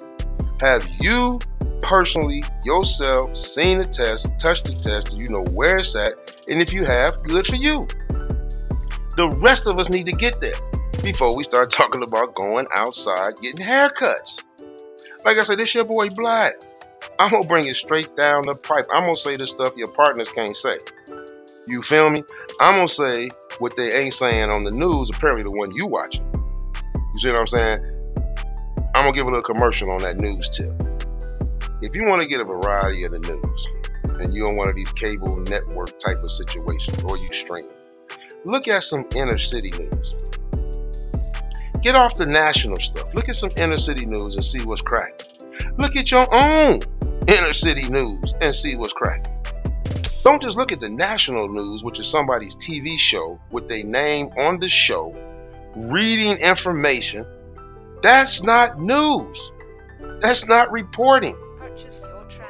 Have 0.62 0.88
you 1.00 1.40
personally 1.82 2.44
yourself 2.64 3.36
seen 3.38 3.78
the 3.78 3.86
test, 3.86 4.28
touched 4.40 4.66
the 4.66 4.74
test, 4.74 5.12
do 5.12 5.18
you 5.18 5.28
know 5.28 5.46
where 5.54 5.78
it's 5.78 5.96
at? 5.96 6.14
And 6.50 6.62
if 6.62 6.74
you 6.74 6.84
have, 6.84 7.22
good 7.24 7.46
for 7.46 7.56
you. 7.56 7.84
The 9.16 9.30
rest 9.42 9.68
of 9.68 9.78
us 9.80 9.90
need 9.90 10.06
to 10.08 10.12
get 10.12 10.40
there 10.42 10.60
before 11.04 11.36
we 11.36 11.44
start 11.44 11.70
talking 11.72 12.04
about 12.04 12.36
going 12.36 12.68
outside 12.74 13.38
getting 13.42 13.66
haircuts. 13.66 14.44
Like 15.26 15.38
I 15.38 15.44
said, 15.44 15.60
this 15.60 15.74
your 15.74 15.86
boy 15.86 16.10
Black. 16.10 16.56
I'm 17.20 17.32
gonna 17.32 17.48
bring 17.48 17.66
it 17.66 17.76
straight 17.76 18.16
down 18.16 18.46
the 18.46 18.56
pipe. 18.56 18.86
I'm 18.92 19.04
gonna 19.04 19.16
say 19.16 19.38
the 19.38 19.48
stuff 19.48 19.76
your 19.76 19.92
partners 19.94 20.30
can't 20.30 20.56
say. 20.56 20.78
You 21.68 21.82
feel 21.82 22.10
me? 22.10 22.24
I'm 22.60 22.76
gonna 22.76 22.88
say 22.88 23.30
what 23.60 23.76
they 23.76 24.04
ain't 24.04 24.14
saying 24.14 24.50
on 24.50 24.64
the 24.64 24.72
news, 24.72 25.10
apparently 25.10 25.44
the 25.44 25.52
one 25.52 25.74
you 25.74 25.88
watching. 25.88 26.26
You 27.14 27.20
see 27.20 27.30
what 27.30 27.40
I'm 27.40 27.48
saying? 27.48 27.80
I'm 28.96 29.04
gonna 29.04 29.14
give 29.14 29.26
a 29.26 29.30
little 29.30 29.44
commercial 29.44 29.92
on 29.92 30.02
that 30.02 30.18
news 30.18 30.50
tip. 30.50 30.72
If 31.82 31.96
you 31.96 32.06
want 32.06 32.22
to 32.22 32.28
get 32.28 32.42
a 32.42 32.44
variety 32.44 33.04
of 33.04 33.12
the 33.12 33.20
news 33.20 33.68
and 34.20 34.34
you're 34.34 34.48
on 34.48 34.56
one 34.56 34.70
of 34.70 34.76
these 34.76 34.92
cable 34.92 35.36
network 35.38 36.00
type 36.00 36.18
of 36.24 36.32
situations 36.32 37.04
or 37.04 37.18
you 37.18 37.32
stream, 37.32 37.70
look 38.46 38.68
at 38.68 38.84
some 38.84 39.06
inner 39.16 39.38
city 39.38 39.72
news. 39.78 40.16
Get 41.82 41.96
off 41.96 42.16
the 42.16 42.26
national 42.26 42.80
stuff. 42.80 43.14
Look 43.14 43.30
at 43.30 43.36
some 43.36 43.52
inner 43.56 43.78
city 43.78 44.06
news 44.06 44.36
and 44.36 44.44
see 44.44 44.64
what's 44.64 44.82
cracking. 44.82 45.37
Look 45.78 45.96
at 45.96 46.12
your 46.12 46.28
own 46.34 46.80
inner 47.28 47.54
city 47.54 47.90
news 47.90 48.34
and 48.42 48.54
see 48.54 48.76
what's 48.76 48.94
cracking. 48.94 49.34
Don't 50.24 50.42
just 50.42 50.58
look 50.58 50.72
at 50.72 50.80
the 50.80 50.90
national 50.90 51.48
news, 51.50 51.84
which 51.84 52.00
is 52.00 52.08
somebody's 52.08 52.56
TV 52.56 52.98
show 52.98 53.40
with 53.50 53.70
their 53.70 53.84
name 53.84 54.32
on 54.38 54.60
the 54.60 54.68
show, 54.68 55.16
reading 55.76 56.38
information. 56.38 57.26
That's 58.02 58.44
not 58.44 58.80
news. 58.80 59.52
That's 60.22 60.48
not 60.48 60.72
reporting. 60.72 61.38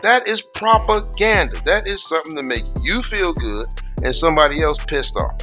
That 0.03 0.27
is 0.27 0.41
propaganda. 0.41 1.57
That 1.65 1.87
is 1.87 2.03
something 2.03 2.35
to 2.35 2.43
make 2.43 2.63
you 2.81 3.01
feel 3.01 3.33
good 3.33 3.67
and 4.03 4.15
somebody 4.15 4.61
else 4.61 4.83
pissed 4.83 5.17
off. 5.17 5.41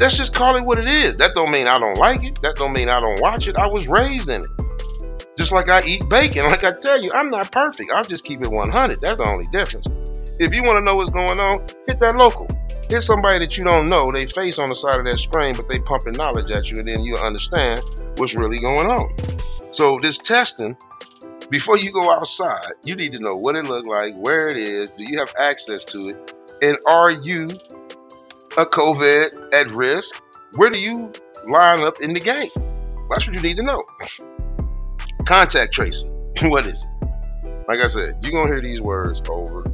Let's 0.00 0.16
just 0.16 0.34
call 0.34 0.56
it 0.56 0.64
what 0.64 0.78
it 0.78 0.86
is. 0.86 1.16
That 1.16 1.34
don't 1.34 1.50
mean 1.50 1.66
I 1.66 1.78
don't 1.78 1.98
like 1.98 2.22
it. 2.24 2.40
That 2.42 2.56
don't 2.56 2.72
mean 2.72 2.88
I 2.88 3.00
don't 3.00 3.20
watch 3.20 3.48
it. 3.48 3.56
I 3.56 3.66
was 3.66 3.88
raised 3.88 4.28
in 4.28 4.42
it. 4.42 4.57
Just 5.48 5.66
like 5.66 5.82
I 5.82 5.86
eat 5.88 6.06
bacon. 6.10 6.44
Like 6.44 6.62
I 6.62 6.78
tell 6.78 7.02
you, 7.02 7.10
I'm 7.10 7.30
not 7.30 7.50
perfect. 7.50 7.90
I'll 7.94 8.04
just 8.04 8.22
keep 8.22 8.42
it 8.42 8.50
100. 8.50 9.00
That's 9.00 9.16
the 9.16 9.24
only 9.24 9.46
difference. 9.46 9.86
If 10.38 10.52
you 10.52 10.62
want 10.62 10.76
to 10.76 10.84
know 10.84 10.96
what's 10.96 11.08
going 11.08 11.40
on, 11.40 11.60
hit 11.86 11.98
that 12.00 12.16
local. 12.16 12.46
Hit 12.90 13.00
somebody 13.00 13.38
that 13.38 13.56
you 13.56 13.64
don't 13.64 13.88
know. 13.88 14.12
They 14.12 14.26
face 14.26 14.58
on 14.58 14.68
the 14.68 14.74
side 14.74 14.98
of 14.98 15.06
that 15.06 15.16
screen, 15.18 15.56
but 15.56 15.66
they 15.66 15.78
pumping 15.78 16.12
knowledge 16.12 16.50
at 16.50 16.70
you, 16.70 16.80
and 16.80 16.86
then 16.86 17.02
you 17.02 17.16
understand 17.16 17.82
what's 18.18 18.34
really 18.34 18.58
going 18.58 18.88
on. 18.88 19.08
So 19.72 19.98
this 19.98 20.18
testing, 20.18 20.76
before 21.48 21.78
you 21.78 21.92
go 21.92 22.12
outside, 22.12 22.74
you 22.84 22.94
need 22.94 23.12
to 23.12 23.18
know 23.18 23.34
what 23.34 23.56
it 23.56 23.64
look 23.64 23.86
like, 23.86 24.14
where 24.16 24.50
it 24.50 24.58
is, 24.58 24.90
do 24.90 25.04
you 25.10 25.18
have 25.18 25.32
access 25.40 25.82
to 25.86 26.08
it, 26.08 26.34
and 26.60 26.76
are 26.86 27.10
you 27.10 27.44
a 28.58 28.66
COVID 28.66 29.54
at 29.54 29.66
risk, 29.68 30.22
where 30.56 30.68
do 30.68 30.78
you 30.78 31.10
line 31.46 31.84
up 31.84 32.02
in 32.02 32.12
the 32.12 32.20
game? 32.20 32.50
That's 33.08 33.26
what 33.26 33.34
you 33.34 33.40
need 33.40 33.56
to 33.56 33.62
know. 33.62 33.82
Contact 35.26 35.72
tracing. 35.72 36.10
what 36.42 36.66
is 36.66 36.84
it? 36.84 37.08
Like 37.68 37.80
I 37.80 37.86
said, 37.86 38.18
you're 38.22 38.32
going 38.32 38.48
to 38.48 38.52
hear 38.54 38.62
these 38.62 38.80
words 38.80 39.22
over 39.28 39.64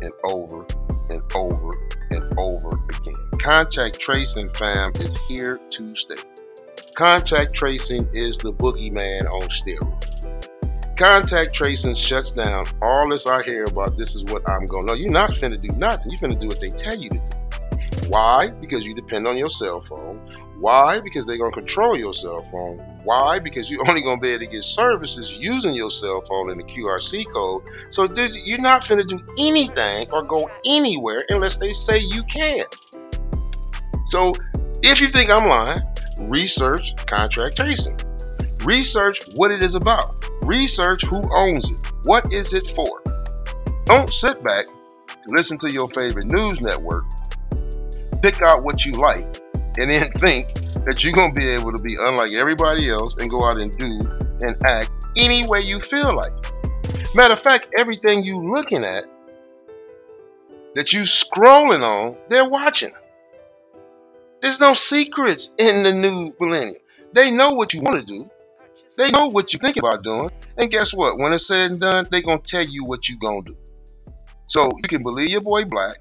and 0.00 0.12
over 0.24 0.66
and 1.08 1.20
over 1.34 1.74
and 2.10 2.38
over 2.38 2.78
again. 2.88 3.38
Contact 3.38 3.98
tracing, 3.98 4.48
fam, 4.50 4.92
is 4.96 5.16
here 5.28 5.58
to 5.70 5.94
stay. 5.94 6.14
Contact 6.94 7.54
tracing 7.54 8.08
is 8.12 8.38
the 8.38 8.52
boogeyman 8.52 9.30
on 9.30 9.48
steroids. 9.48 10.96
Contact 10.96 11.54
tracing 11.54 11.94
shuts 11.94 12.30
down 12.32 12.66
all 12.82 13.08
this 13.08 13.26
I 13.26 13.42
hear 13.42 13.64
about. 13.64 13.96
This 13.96 14.14
is 14.14 14.24
what 14.24 14.48
I'm 14.50 14.66
going. 14.66 14.82
To. 14.82 14.88
No, 14.88 14.94
you're 14.94 15.10
not 15.10 15.30
finna 15.30 15.60
do 15.60 15.68
nothing. 15.78 16.10
You're 16.10 16.20
finna 16.20 16.38
do 16.38 16.46
what 16.46 16.60
they 16.60 16.68
tell 16.68 16.94
you 16.94 17.08
to 17.08 17.16
do. 17.16 18.08
Why? 18.08 18.50
Because 18.50 18.84
you 18.84 18.94
depend 18.94 19.26
on 19.26 19.36
your 19.36 19.48
cell 19.48 19.80
phone. 19.80 20.18
Why? 20.58 21.00
Because 21.00 21.26
they're 21.26 21.38
going 21.38 21.52
to 21.52 21.56
control 21.56 21.96
your 21.96 22.12
cell 22.12 22.46
phone. 22.52 22.89
Why? 23.04 23.38
Because 23.38 23.70
you're 23.70 23.88
only 23.88 24.02
going 24.02 24.18
to 24.18 24.22
be 24.22 24.30
able 24.30 24.44
to 24.44 24.50
get 24.50 24.62
services 24.62 25.36
using 25.38 25.74
your 25.74 25.90
cell 25.90 26.22
phone 26.22 26.50
and 26.50 26.60
the 26.60 26.64
QRC 26.64 27.30
code. 27.32 27.62
So 27.88 28.06
dude, 28.06 28.34
you're 28.34 28.60
not 28.60 28.86
going 28.88 28.98
to 28.98 29.04
do 29.04 29.20
anything 29.38 30.08
or 30.12 30.22
go 30.22 30.50
anywhere 30.64 31.24
unless 31.28 31.56
they 31.56 31.70
say 31.70 31.98
you 31.98 32.22
can. 32.24 32.64
So 34.06 34.34
if 34.82 35.00
you 35.00 35.08
think 35.08 35.30
I'm 35.30 35.48
lying, 35.48 35.82
research 36.20 36.94
contract 37.06 37.56
tracing. 37.56 37.98
Research 38.64 39.20
what 39.34 39.50
it 39.50 39.62
is 39.62 39.74
about. 39.74 40.24
Research 40.42 41.02
who 41.04 41.22
owns 41.34 41.70
it. 41.70 41.92
What 42.04 42.32
is 42.32 42.52
it 42.52 42.66
for? 42.66 43.02
Don't 43.86 44.12
sit 44.12 44.42
back, 44.44 44.66
listen 45.28 45.56
to 45.58 45.70
your 45.70 45.88
favorite 45.88 46.26
news 46.26 46.60
network, 46.60 47.04
pick 48.22 48.40
out 48.42 48.62
what 48.62 48.84
you 48.84 48.92
like 48.92 49.40
and 49.78 49.90
then 49.90 50.10
think 50.12 50.48
that 50.86 51.04
you're 51.04 51.12
to 51.32 51.38
be 51.38 51.48
able 51.48 51.72
to 51.72 51.82
be 51.82 51.96
unlike 52.00 52.32
everybody 52.32 52.88
else 52.88 53.16
and 53.16 53.30
go 53.30 53.44
out 53.44 53.60
and 53.60 53.76
do 53.76 54.00
and 54.40 54.56
act 54.64 54.90
any 55.16 55.46
way 55.46 55.60
you 55.60 55.80
feel 55.80 56.14
like. 56.14 56.32
Matter 57.14 57.34
of 57.34 57.40
fact, 57.40 57.68
everything 57.76 58.24
you 58.24 58.54
looking 58.54 58.84
at 58.84 59.04
that 60.74 60.92
you 60.92 61.00
scrolling 61.00 61.82
on, 61.82 62.16
they're 62.28 62.48
watching. 62.48 62.92
There's 64.40 64.60
no 64.60 64.74
secrets 64.74 65.54
in 65.58 65.82
the 65.82 65.92
new 65.92 66.34
millennium. 66.40 66.76
They 67.12 67.30
know 67.30 67.50
what 67.50 67.74
you 67.74 67.80
want 67.80 67.98
to 67.98 68.02
do. 68.02 68.30
They 68.96 69.10
know 69.10 69.28
what 69.28 69.52
you 69.52 69.58
think 69.58 69.76
about 69.76 70.02
doing. 70.02 70.30
And 70.56 70.70
guess 70.70 70.94
what? 70.94 71.18
When 71.18 71.32
it's 71.32 71.46
said 71.46 71.72
and 71.72 71.80
done, 71.80 72.08
they're 72.10 72.22
to 72.40 72.50
tell 72.50 72.64
you 72.64 72.84
what 72.84 73.08
you're 73.08 73.18
to 73.44 73.52
do. 73.52 73.56
So 74.46 74.70
you 74.76 74.82
can 74.82 75.02
believe 75.02 75.28
your 75.28 75.40
boy 75.40 75.64
Black. 75.64 75.98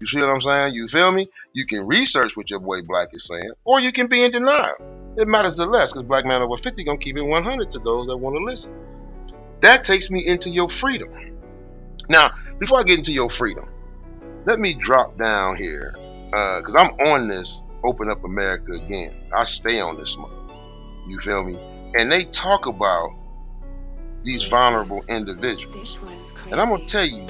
You 0.00 0.06
see 0.06 0.18
what 0.18 0.30
I'm 0.30 0.40
saying? 0.40 0.74
You 0.74 0.88
feel 0.88 1.12
me? 1.12 1.28
You 1.52 1.66
can 1.66 1.86
research 1.86 2.36
what 2.36 2.50
your 2.50 2.60
boy 2.60 2.82
Black 2.82 3.08
is 3.12 3.26
saying, 3.26 3.52
or 3.64 3.80
you 3.80 3.92
can 3.92 4.06
be 4.06 4.24
in 4.24 4.32
denial. 4.32 4.74
It 5.16 5.28
matters 5.28 5.56
the 5.56 5.66
less 5.66 5.92
because 5.92 6.04
Black 6.04 6.24
Man 6.24 6.40
Over 6.40 6.56
50 6.56 6.84
gonna 6.84 6.98
keep 6.98 7.18
it 7.18 7.22
100 7.22 7.70
to 7.70 7.78
those 7.80 8.06
that 8.06 8.16
want 8.16 8.36
to 8.36 8.44
listen. 8.44 8.74
That 9.60 9.84
takes 9.84 10.10
me 10.10 10.26
into 10.26 10.48
your 10.48 10.70
freedom. 10.70 11.10
Now, 12.08 12.30
before 12.58 12.80
I 12.80 12.84
get 12.84 12.98
into 12.98 13.12
your 13.12 13.28
freedom, 13.28 13.68
let 14.46 14.58
me 14.58 14.72
drop 14.72 15.18
down 15.18 15.56
here 15.56 15.92
because 16.30 16.74
uh, 16.74 16.78
I'm 16.78 16.92
on 17.08 17.28
this 17.28 17.60
Open 17.84 18.10
Up 18.10 18.24
America 18.24 18.72
again. 18.72 19.14
I 19.34 19.44
stay 19.44 19.80
on 19.80 19.98
this 19.98 20.16
month. 20.16 20.32
You 21.08 21.20
feel 21.20 21.42
me? 21.44 21.58
And 21.94 22.10
they 22.10 22.24
talk 22.24 22.66
about 22.66 23.10
these 24.22 24.44
vulnerable 24.44 25.04
individuals. 25.08 25.98
And 26.50 26.58
I'm 26.58 26.70
gonna 26.70 26.86
tell 26.86 27.04
you 27.04 27.26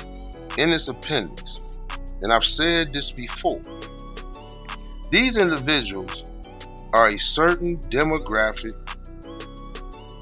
in 0.56 0.70
this 0.70 0.88
appendix 0.88 1.69
and 2.22 2.32
I've 2.32 2.44
said 2.44 2.92
this 2.92 3.10
before, 3.10 3.60
these 5.10 5.36
individuals 5.36 6.24
are 6.92 7.08
a 7.08 7.18
certain 7.18 7.78
demographic 7.78 8.74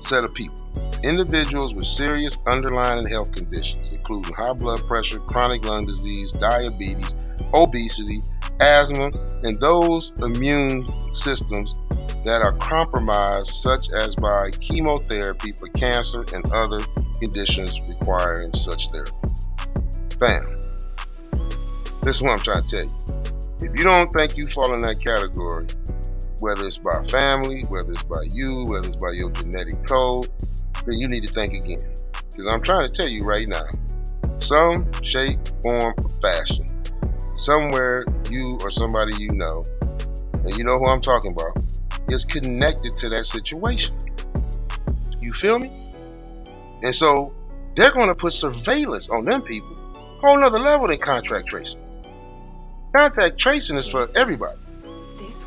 set 0.02 0.25
of 0.25 0.35
people. 0.35 0.64
Individuals 1.05 1.75
with 1.75 1.87
serious 1.87 2.38
underlying 2.47 3.07
health 3.07 3.33
conditions, 3.33 3.93
including 3.93 4.33
high 4.33 4.52
blood 4.52 4.85
pressure, 4.87 5.21
chronic 5.21 5.64
lung 5.64 5.87
disease, 5.87 6.31
diabetes, 6.33 7.14
obesity, 7.55 8.19
asthma, 8.61 9.11
and 9.45 9.61
those 9.61 10.12
immune 10.23 10.85
systems 11.12 11.78
that 12.25 12.43
are 12.43 12.52
compromised, 12.55 13.50
such 13.50 13.90
as 13.90 14.14
by 14.17 14.50
chemotherapy 14.50 15.52
for 15.52 15.69
cancer 15.69 16.25
and 16.35 16.45
other 16.52 16.81
conditions 17.21 17.81
requiring 17.88 18.52
such 18.55 18.88
therapy. 18.90 19.12
Bam. 20.19 20.58
This 22.09 22.17
is 22.17 22.23
what 22.23 22.33
I'm 22.33 22.38
trying 22.38 22.62
to 22.62 22.69
tell 22.69 22.85
you. 22.87 23.71
If 23.71 23.79
you 23.79 23.85
don't 23.85 24.11
think 24.15 24.38
you 24.38 24.47
fall 24.47 24.73
in 24.73 24.81
that 24.81 24.99
category, 24.99 25.67
whether 26.41 26.65
it's 26.65 26.79
by 26.79 27.05
family, 27.05 27.65
whether 27.69 27.93
it's 27.93 28.03
by 28.03 28.23
you, 28.33 28.65
whether 28.65 28.87
it's 28.87 28.97
by 28.97 29.11
your 29.11 29.31
genetic 29.31 29.87
code, 29.87 30.27
then 30.87 30.97
you 30.99 31.07
need 31.07 31.25
to 31.25 31.31
think 31.31 31.53
again. 31.53 31.83
Because 32.31 32.47
I'm 32.47 32.62
trying 32.62 32.87
to 32.87 32.88
tell 32.91 33.09
you 33.09 33.25
right 33.25 33.47
now, 33.47 33.69
some 34.41 34.91
shape, 35.03 35.38
form, 35.61 35.93
or 35.99 36.09
fashion, 36.23 36.67
somewhere 37.37 38.07
you 38.31 38.59
or 38.62 38.71
somebody 38.71 39.12
you 39.19 39.29
know, 39.33 39.62
and 40.33 40.57
you 40.57 40.65
know 40.65 40.79
who 40.79 40.87
I'm 40.87 41.03
talking 41.03 41.33
about, 41.33 41.59
is 42.09 42.25
connected 42.25 42.97
to 42.97 43.11
that 43.11 43.27
situation. 43.27 43.95
You 45.21 45.35
feel 45.35 45.59
me? 45.59 45.71
And 46.83 46.95
so 46.95 47.35
they're 47.77 47.93
going 47.93 48.09
to 48.09 48.15
put 48.15 48.33
surveillance 48.33 49.11
on 49.11 49.27
them 49.27 49.43
people, 49.43 49.77
whole 50.23 50.38
nother 50.38 50.59
level 50.59 50.88
than 50.88 50.97
contract 50.97 51.49
tracing. 51.49 51.85
Contact 52.95 53.38
tracing 53.38 53.76
is 53.76 53.88
for 53.88 54.07
everybody. 54.16 54.59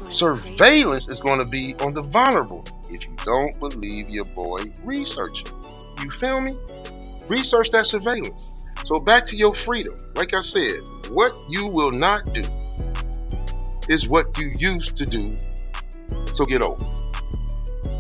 Surveillance 0.09 1.07
is 1.09 1.21
going 1.21 1.39
to 1.39 1.45
be 1.45 1.75
on 1.75 1.93
the 1.93 2.01
vulnerable. 2.03 2.65
If 2.89 3.05
you 3.05 3.15
don't 3.23 3.57
believe 3.59 4.09
your 4.09 4.25
boy, 4.25 4.59
research 4.83 5.43
it. 5.43 5.53
You 6.03 6.11
feel 6.11 6.41
me? 6.41 6.57
Research 7.27 7.69
that 7.71 7.85
surveillance. 7.85 8.65
So 8.83 8.99
back 8.99 9.25
to 9.25 9.37
your 9.37 9.53
freedom. 9.53 9.95
Like 10.15 10.33
I 10.33 10.41
said, 10.41 10.81
what 11.09 11.33
you 11.49 11.67
will 11.67 11.91
not 11.91 12.25
do 12.33 12.43
is 13.87 14.07
what 14.07 14.37
you 14.37 14.51
used 14.57 14.97
to 14.97 15.05
do. 15.05 15.37
So 16.33 16.45
get 16.45 16.61
over. 16.61 16.83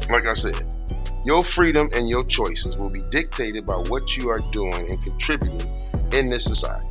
Like 0.09 0.25
I 0.25 0.33
said, 0.33 0.75
your 1.23 1.43
freedom 1.43 1.89
and 1.93 2.09
your 2.09 2.25
choices 2.25 2.75
will 2.75 2.89
be 2.89 3.03
dictated 3.11 3.65
by 3.65 3.75
what 3.75 4.17
you 4.17 4.29
are 4.29 4.39
doing 4.51 4.89
and 4.89 5.03
contributing 5.03 5.67
in 6.11 6.27
this 6.27 6.43
society. 6.43 6.87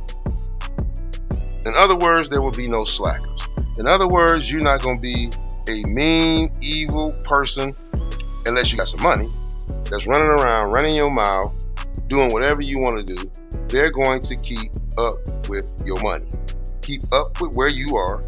In 1.65 1.73
other 1.75 1.95
words, 1.95 2.29
there 2.29 2.41
will 2.41 2.51
be 2.51 2.67
no 2.67 2.83
slackers. 2.83 3.47
In 3.77 3.87
other 3.87 4.07
words, 4.07 4.51
you're 4.51 4.61
not 4.61 4.81
going 4.81 4.97
to 4.97 5.01
be 5.01 5.31
a 5.67 5.83
mean, 5.87 6.51
evil 6.61 7.13
person 7.23 7.73
unless 8.45 8.71
you 8.71 8.77
got 8.77 8.87
some 8.87 9.01
money 9.01 9.29
that's 9.89 10.07
running 10.07 10.27
around, 10.27 10.71
running 10.71 10.95
your 10.95 11.11
mouth, 11.11 11.65
doing 12.07 12.31
whatever 12.31 12.61
you 12.61 12.79
want 12.79 12.99
to 12.99 13.15
do. 13.15 13.31
They're 13.67 13.91
going 13.91 14.21
to 14.21 14.35
keep 14.35 14.71
up 14.97 15.17
with 15.47 15.71
your 15.85 16.01
money, 16.01 16.27
keep 16.81 17.01
up 17.13 17.39
with 17.39 17.55
where 17.55 17.69
you 17.69 17.95
are, 17.95 18.21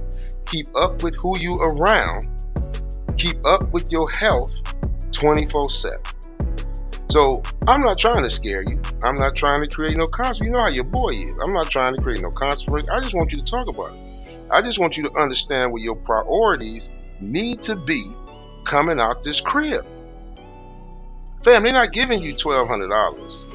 keep 0.46 0.68
up 0.76 1.04
with 1.04 1.16
who 1.16 1.38
you 1.40 1.60
around, 1.62 2.28
keep 3.18 3.44
up 3.46 3.72
with 3.74 3.92
your 3.92 4.10
health 4.10 4.62
24 5.12 5.70
7. 5.70 6.00
So 7.14 7.44
I'm 7.68 7.82
not 7.82 8.00
trying 8.00 8.24
to 8.24 8.30
scare 8.32 8.64
you. 8.64 8.82
I'm 9.04 9.20
not 9.20 9.36
trying 9.36 9.62
to 9.62 9.68
create 9.68 9.96
no 9.96 10.08
conflict. 10.08 10.46
You 10.48 10.50
know 10.50 10.62
how 10.62 10.70
your 10.70 10.84
boy 10.84 11.10
is. 11.10 11.32
I'm 11.46 11.54
not 11.54 11.70
trying 11.70 11.94
to 11.94 12.02
create 12.02 12.24
no 12.24 12.32
conflict. 12.32 12.90
I 12.90 13.02
just 13.02 13.14
want 13.14 13.32
you 13.32 13.38
to 13.38 13.46
talk 13.46 13.68
about 13.68 13.94
it. 13.94 14.40
I 14.50 14.64
just 14.64 14.80
want 14.80 14.98
you 14.98 15.04
to 15.04 15.16
understand 15.16 15.72
what 15.72 15.84
your 15.84 15.96
priorities 15.96 16.90
need 17.22 17.62
to 17.64 17.76
be 17.76 18.04
coming 18.64 19.00
out 19.00 19.22
this 19.22 19.42
crib. 19.42 19.86
Fam, 21.44 21.62
they're 21.62 21.72
not 21.72 21.92
giving 21.92 22.20
you 22.20 22.34
twelve 22.34 22.68
hundred 22.68 22.90
dollars 22.90 23.46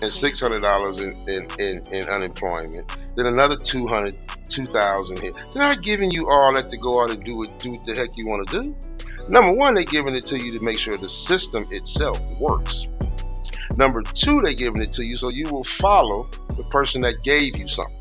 and 0.00 0.10
six 0.10 0.40
hundred 0.40 0.62
dollars 0.62 0.98
in, 0.98 1.12
in, 1.28 1.46
in, 1.58 1.86
in, 1.92 2.08
unemployment. 2.08 2.90
Then 3.16 3.26
another 3.26 3.56
200, 3.56 4.16
2000 4.48 5.20
here. 5.20 5.32
They're 5.52 5.62
not 5.62 5.82
giving 5.82 6.10
you 6.10 6.30
all 6.30 6.54
that 6.54 6.70
to 6.70 6.78
go 6.78 7.02
out 7.02 7.10
and 7.10 7.22
do 7.22 7.42
it, 7.42 7.58
do 7.58 7.72
what 7.72 7.84
the 7.84 7.94
heck 7.94 8.16
you 8.16 8.26
want 8.26 8.48
to 8.48 8.62
do. 8.62 8.76
Number 9.28 9.56
one, 9.56 9.74
they're 9.74 9.84
giving 9.84 10.14
it 10.14 10.26
to 10.26 10.38
you 10.38 10.58
to 10.58 10.64
make 10.64 10.78
sure 10.78 10.96
the 10.96 11.08
system 11.08 11.66
itself 11.70 12.38
works. 12.38 12.88
Number 13.76 14.02
two, 14.02 14.40
they're 14.40 14.54
giving 14.54 14.82
it 14.82 14.92
to 14.92 15.04
you 15.04 15.16
so 15.16 15.28
you 15.30 15.48
will 15.48 15.64
follow 15.64 16.28
the 16.56 16.62
person 16.64 17.02
that 17.02 17.22
gave 17.22 17.56
you 17.56 17.68
something. 17.68 17.96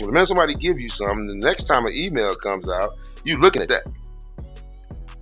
When 0.00 0.08
the 0.08 0.12
minute 0.12 0.26
somebody 0.26 0.54
give 0.54 0.78
you 0.78 0.88
something, 0.88 1.26
the 1.26 1.34
next 1.34 1.64
time 1.64 1.86
an 1.86 1.92
email 1.94 2.34
comes 2.34 2.68
out, 2.68 2.98
you 3.24 3.38
looking 3.38 3.62
at 3.62 3.68
that. 3.68 3.82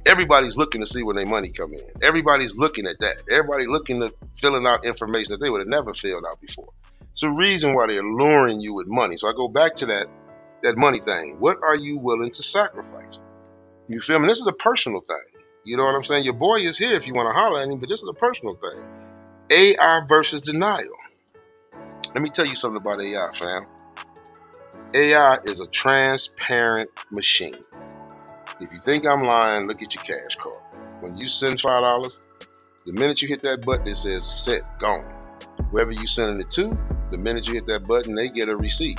Everybody's 0.07 0.57
looking 0.57 0.81
to 0.81 0.87
see 0.87 1.03
when 1.03 1.17
their 1.17 1.27
money 1.27 1.51
come 1.51 1.75
in. 1.75 1.83
Everybody's 2.03 2.57
looking 2.57 2.87
at 2.87 2.99
that. 3.01 3.23
Everybody 3.31 3.67
looking 3.67 4.01
to 4.01 4.15
filling 4.37 4.67
out 4.67 4.85
information 4.85 5.33
that 5.33 5.41
they 5.41 5.51
would 5.51 5.61
have 5.61 5.69
never 5.69 5.95
filled 5.95 6.25
out 6.29 6.41
before. 6.41 6.73
It's 7.11 7.23
a 7.23 7.31
reason 7.31 7.75
why 7.75 7.89
they're 7.89 8.03
luring 8.03 8.61
you 8.61 8.73
with 8.73 8.87
money. 8.87 9.17
So 9.17 9.29
I 9.29 9.33
go 9.33 9.49
back 9.49 9.77
to 9.77 9.87
that 9.87 10.07
that 10.63 10.77
money 10.77 10.99
thing. 10.99 11.37
What 11.39 11.59
are 11.63 11.77
you 11.77 11.99
willing 11.99 12.31
to 12.31 12.43
sacrifice? 12.43 13.19
You 13.89 14.01
feel 14.01 14.19
me? 14.19 14.29
This 14.29 14.41
is 14.41 14.47
a 14.47 14.53
personal 14.53 15.01
thing. 15.01 15.17
You 15.65 15.77
know 15.77 15.85
what 15.85 15.95
I'm 15.95 16.05
saying? 16.05 16.25
Your 16.25 16.35
boy 16.35 16.57
is 16.57 16.79
here 16.79 16.93
if 16.93 17.07
you 17.07 17.15
want 17.15 17.29
to 17.29 17.33
holler 17.39 17.61
at 17.61 17.69
him, 17.69 17.79
but 17.79 17.89
this 17.89 18.03
is 18.03 18.09
a 18.09 18.15
personal 18.15 18.55
thing. 18.55 18.85
AI 19.51 20.01
versus 20.07 20.43
denial. 20.43 20.91
Let 22.15 22.23
me 22.23 22.31
tell 22.31 22.47
you 22.47 22.55
something 22.55 22.77
about 22.81 23.03
AI, 23.03 23.31
fam. 23.33 23.63
AI 24.95 25.39
is 25.45 25.61
a 25.61 25.67
transparent 25.67 26.91
machine. 27.11 27.57
If 28.61 28.73
you 28.73 28.81
think 28.81 29.07
I'm 29.07 29.23
lying, 29.23 29.67
look 29.67 29.83
at 29.83 29.95
your 29.95 30.03
cash 30.03 30.37
card. 30.37 30.57
When 31.01 31.17
you 31.17 31.27
send 31.27 31.61
five 31.61 31.83
dollars, 31.83 32.19
the 32.87 32.93
minute 32.93 33.23
you 33.23 33.29
hit 33.29 33.43
that 33.43 33.65
button, 33.65 33.87
it 33.87 33.97
says 33.97 34.27
set, 34.27 34.63
gone. 34.79 35.05
Whoever 35.71 35.93
you 35.93 36.07
sending 36.07 36.41
it 36.41 36.51
to, 36.53 36.77
the 37.11 37.19
minute 37.19 37.47
you 37.47 37.55
hit 37.55 37.67
that 37.67 37.87
button, 37.87 38.15
they 38.15 38.29
get 38.29 38.49
a 38.49 38.57
receipt. 38.57 38.99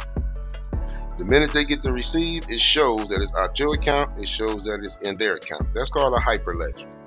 The 1.18 1.26
minute 1.26 1.52
they 1.52 1.66
get 1.66 1.82
the 1.82 1.92
receipt, 1.92 2.50
it 2.50 2.62
shows 2.62 3.10
that 3.10 3.22
it's 3.22 3.34
out 3.36 3.60
your 3.60 3.74
account, 3.74 4.18
it 4.18 4.28
shows 4.28 4.66
that 4.66 4.80
it's 4.82 4.98
in 5.00 5.18
their 5.18 5.36
account. 5.36 5.64
That's 5.74 5.90
called 5.90 6.14
a 6.14 6.22
hyperledger. 6.22 6.99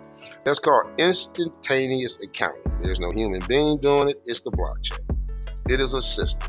That's 0.45 0.59
called 0.59 0.91
instantaneous 0.99 2.21
accounting. 2.21 2.63
There's 2.83 3.01
no 3.01 3.13
human 3.13 3.43
being 3.47 3.77
doing 3.79 4.09
it, 4.09 4.21
it's 4.27 4.41
the 4.41 4.51
blockchain. 4.51 5.09
It 5.71 5.81
is 5.81 5.95
a 5.95 6.03
system. 6.03 6.49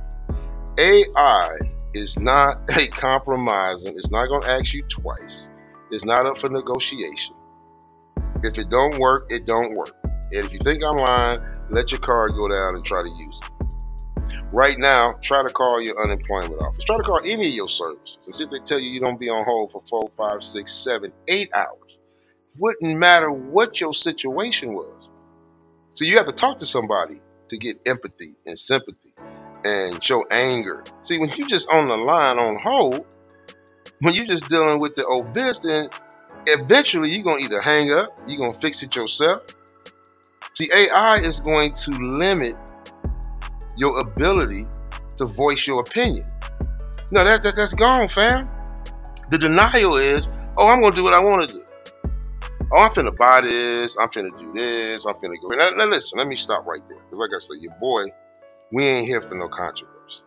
AI 0.80 1.50
is 1.94 2.20
not 2.20 2.58
a 2.78 2.88
compromising, 2.88 3.96
it's 3.96 4.12
not 4.12 4.28
going 4.28 4.42
to 4.44 4.52
ask 4.52 4.74
you 4.74 4.82
twice. 4.84 5.50
It's 5.92 6.06
not 6.06 6.26
up 6.26 6.40
for 6.40 6.50
negotiation. 6.50 7.36
If 8.44 8.58
it 8.58 8.70
don't 8.70 8.98
work, 8.98 9.32
it 9.32 9.46
don't 9.46 9.76
work. 9.76 9.96
And 10.04 10.44
if 10.44 10.52
you 10.52 10.60
think 10.60 10.84
I'm 10.84 10.98
lying, 10.98 11.40
let 11.70 11.92
your 11.92 12.02
card 12.02 12.32
go 12.32 12.48
down 12.48 12.76
and 12.76 12.84
try 12.84 13.04
to 13.04 13.10
use 13.10 13.40
it. 13.44 13.54
Right 14.52 14.78
now, 14.78 15.14
try 15.22 15.44
to 15.44 15.50
call 15.50 15.82
your 15.82 16.02
unemployment 16.04 16.62
office. 16.62 16.84
Try 16.84 16.98
to 16.98 17.04
call 17.04 17.20
any 17.20 17.48
of 17.48 17.54
your 17.54 17.68
services 17.68 18.20
and 18.26 18.34
see 18.34 18.44
if 18.44 18.50
they 18.50 18.60
tell 18.60 18.80
you 18.80 18.90
you 18.90 19.00
don't 19.00 19.20
be 19.20 19.30
on 19.30 19.46
hold 19.46 19.72
for 19.72 19.82
four, 19.90 20.12
five, 20.18 20.44
six, 20.44 20.74
seven, 20.74 21.12
eight 21.28 21.52
hours. 21.56 21.83
Wouldn't 22.58 22.98
matter 22.98 23.32
what 23.32 23.82
your 23.82 23.94
situation 23.94 24.74
was. 24.74 25.10
So 25.96 26.06
you 26.06 26.18
have 26.18 26.28
to 26.28 26.32
talk 26.32 26.60
to 26.60 26.66
somebody 26.66 27.22
to 27.50 27.58
get 27.58 27.82
empathy 27.86 28.36
and 28.46 28.58
sympathy 28.58 29.14
and 29.64 30.04
show 30.04 30.26
anger. 30.30 30.84
See, 31.04 31.20
when 31.20 31.30
you 31.30 31.48
just 31.48 31.70
on 31.70 31.88
the 31.88 31.98
line 31.98 32.38
on 32.38 32.58
hold, 32.60 33.06
when 34.00 34.14
you're 34.14 34.26
just 34.26 34.50
dealing 34.50 34.80
with 34.80 34.96
the 34.96 35.06
obese, 35.08 35.60
then 35.60 35.90
eventually 36.48 37.12
you're 37.12 37.24
gonna 37.24 37.42
either 37.42 37.62
hang 37.62 37.92
up, 37.92 38.14
you're 38.28 38.40
gonna 38.40 38.54
fix 38.54 38.84
it 38.84 38.96
yourself. 38.96 39.44
See, 40.56 40.70
AI 40.74 41.18
is 41.18 41.40
going 41.40 41.74
to 41.74 41.92
limit 41.92 42.56
your 43.78 44.00
ability 44.00 44.68
to 45.18 45.26
voice 45.26 45.66
your 45.66 45.82
opinion. 45.82 46.26
No, 47.12 47.24
that, 47.24 47.44
that 47.44 47.56
that's 47.56 47.74
gone, 47.74 48.08
fam. 48.08 48.48
The 49.30 49.38
denial 49.38 49.98
is, 49.98 50.30
oh, 50.58 50.68
I'm 50.68 50.82
gonna 50.82 50.96
do 50.96 51.04
what 51.04 51.14
I 51.14 51.20
want 51.20 51.48
to 51.48 51.54
do. 51.54 51.63
Oh, 52.76 52.86
I'm 52.86 52.90
finna 52.90 53.16
buy 53.16 53.42
this. 53.42 53.96
I'm 54.00 54.10
finna 54.10 54.36
do 54.36 54.52
this. 54.52 55.06
I'm 55.06 55.14
finna 55.16 55.40
go. 55.40 55.50
Now, 55.50 55.70
now 55.78 55.86
listen, 55.86 56.18
let 56.18 56.28
me 56.28 56.36
stop 56.36 56.66
right 56.66 56.82
there. 56.90 56.98
Because, 56.98 57.20
like 57.20 57.30
I 57.36 57.38
said, 57.38 57.58
your 57.62 57.76
boy, 57.80 58.06
we 58.72 58.84
ain't 58.84 59.06
here 59.06 59.22
for 59.22 59.36
no 59.36 59.48
controversy. 59.48 60.24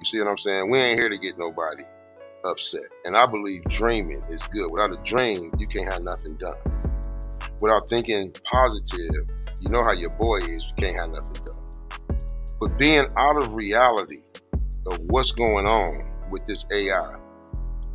You 0.00 0.04
see 0.04 0.18
what 0.18 0.26
I'm 0.26 0.38
saying? 0.38 0.68
We 0.68 0.80
ain't 0.80 0.98
here 0.98 1.08
to 1.08 1.18
get 1.18 1.38
nobody 1.38 1.84
upset. 2.44 2.82
And 3.04 3.16
I 3.16 3.26
believe 3.26 3.62
dreaming 3.68 4.20
is 4.30 4.48
good. 4.48 4.68
Without 4.68 4.90
a 4.90 5.00
dream, 5.04 5.52
you 5.58 5.68
can't 5.68 5.92
have 5.92 6.02
nothing 6.02 6.34
done. 6.38 6.56
Without 7.60 7.88
thinking 7.88 8.34
positive, 8.42 9.28
you 9.60 9.70
know 9.70 9.84
how 9.84 9.92
your 9.92 10.10
boy 10.10 10.38
is, 10.38 10.64
you 10.66 10.74
can't 10.76 10.98
have 10.98 11.10
nothing 11.10 11.44
done. 11.44 12.18
But 12.60 12.76
being 12.80 13.06
out 13.16 13.36
of 13.36 13.52
reality 13.52 14.22
of 14.86 14.98
what's 15.06 15.30
going 15.30 15.66
on 15.66 16.04
with 16.32 16.44
this 16.46 16.66
AI 16.72 17.14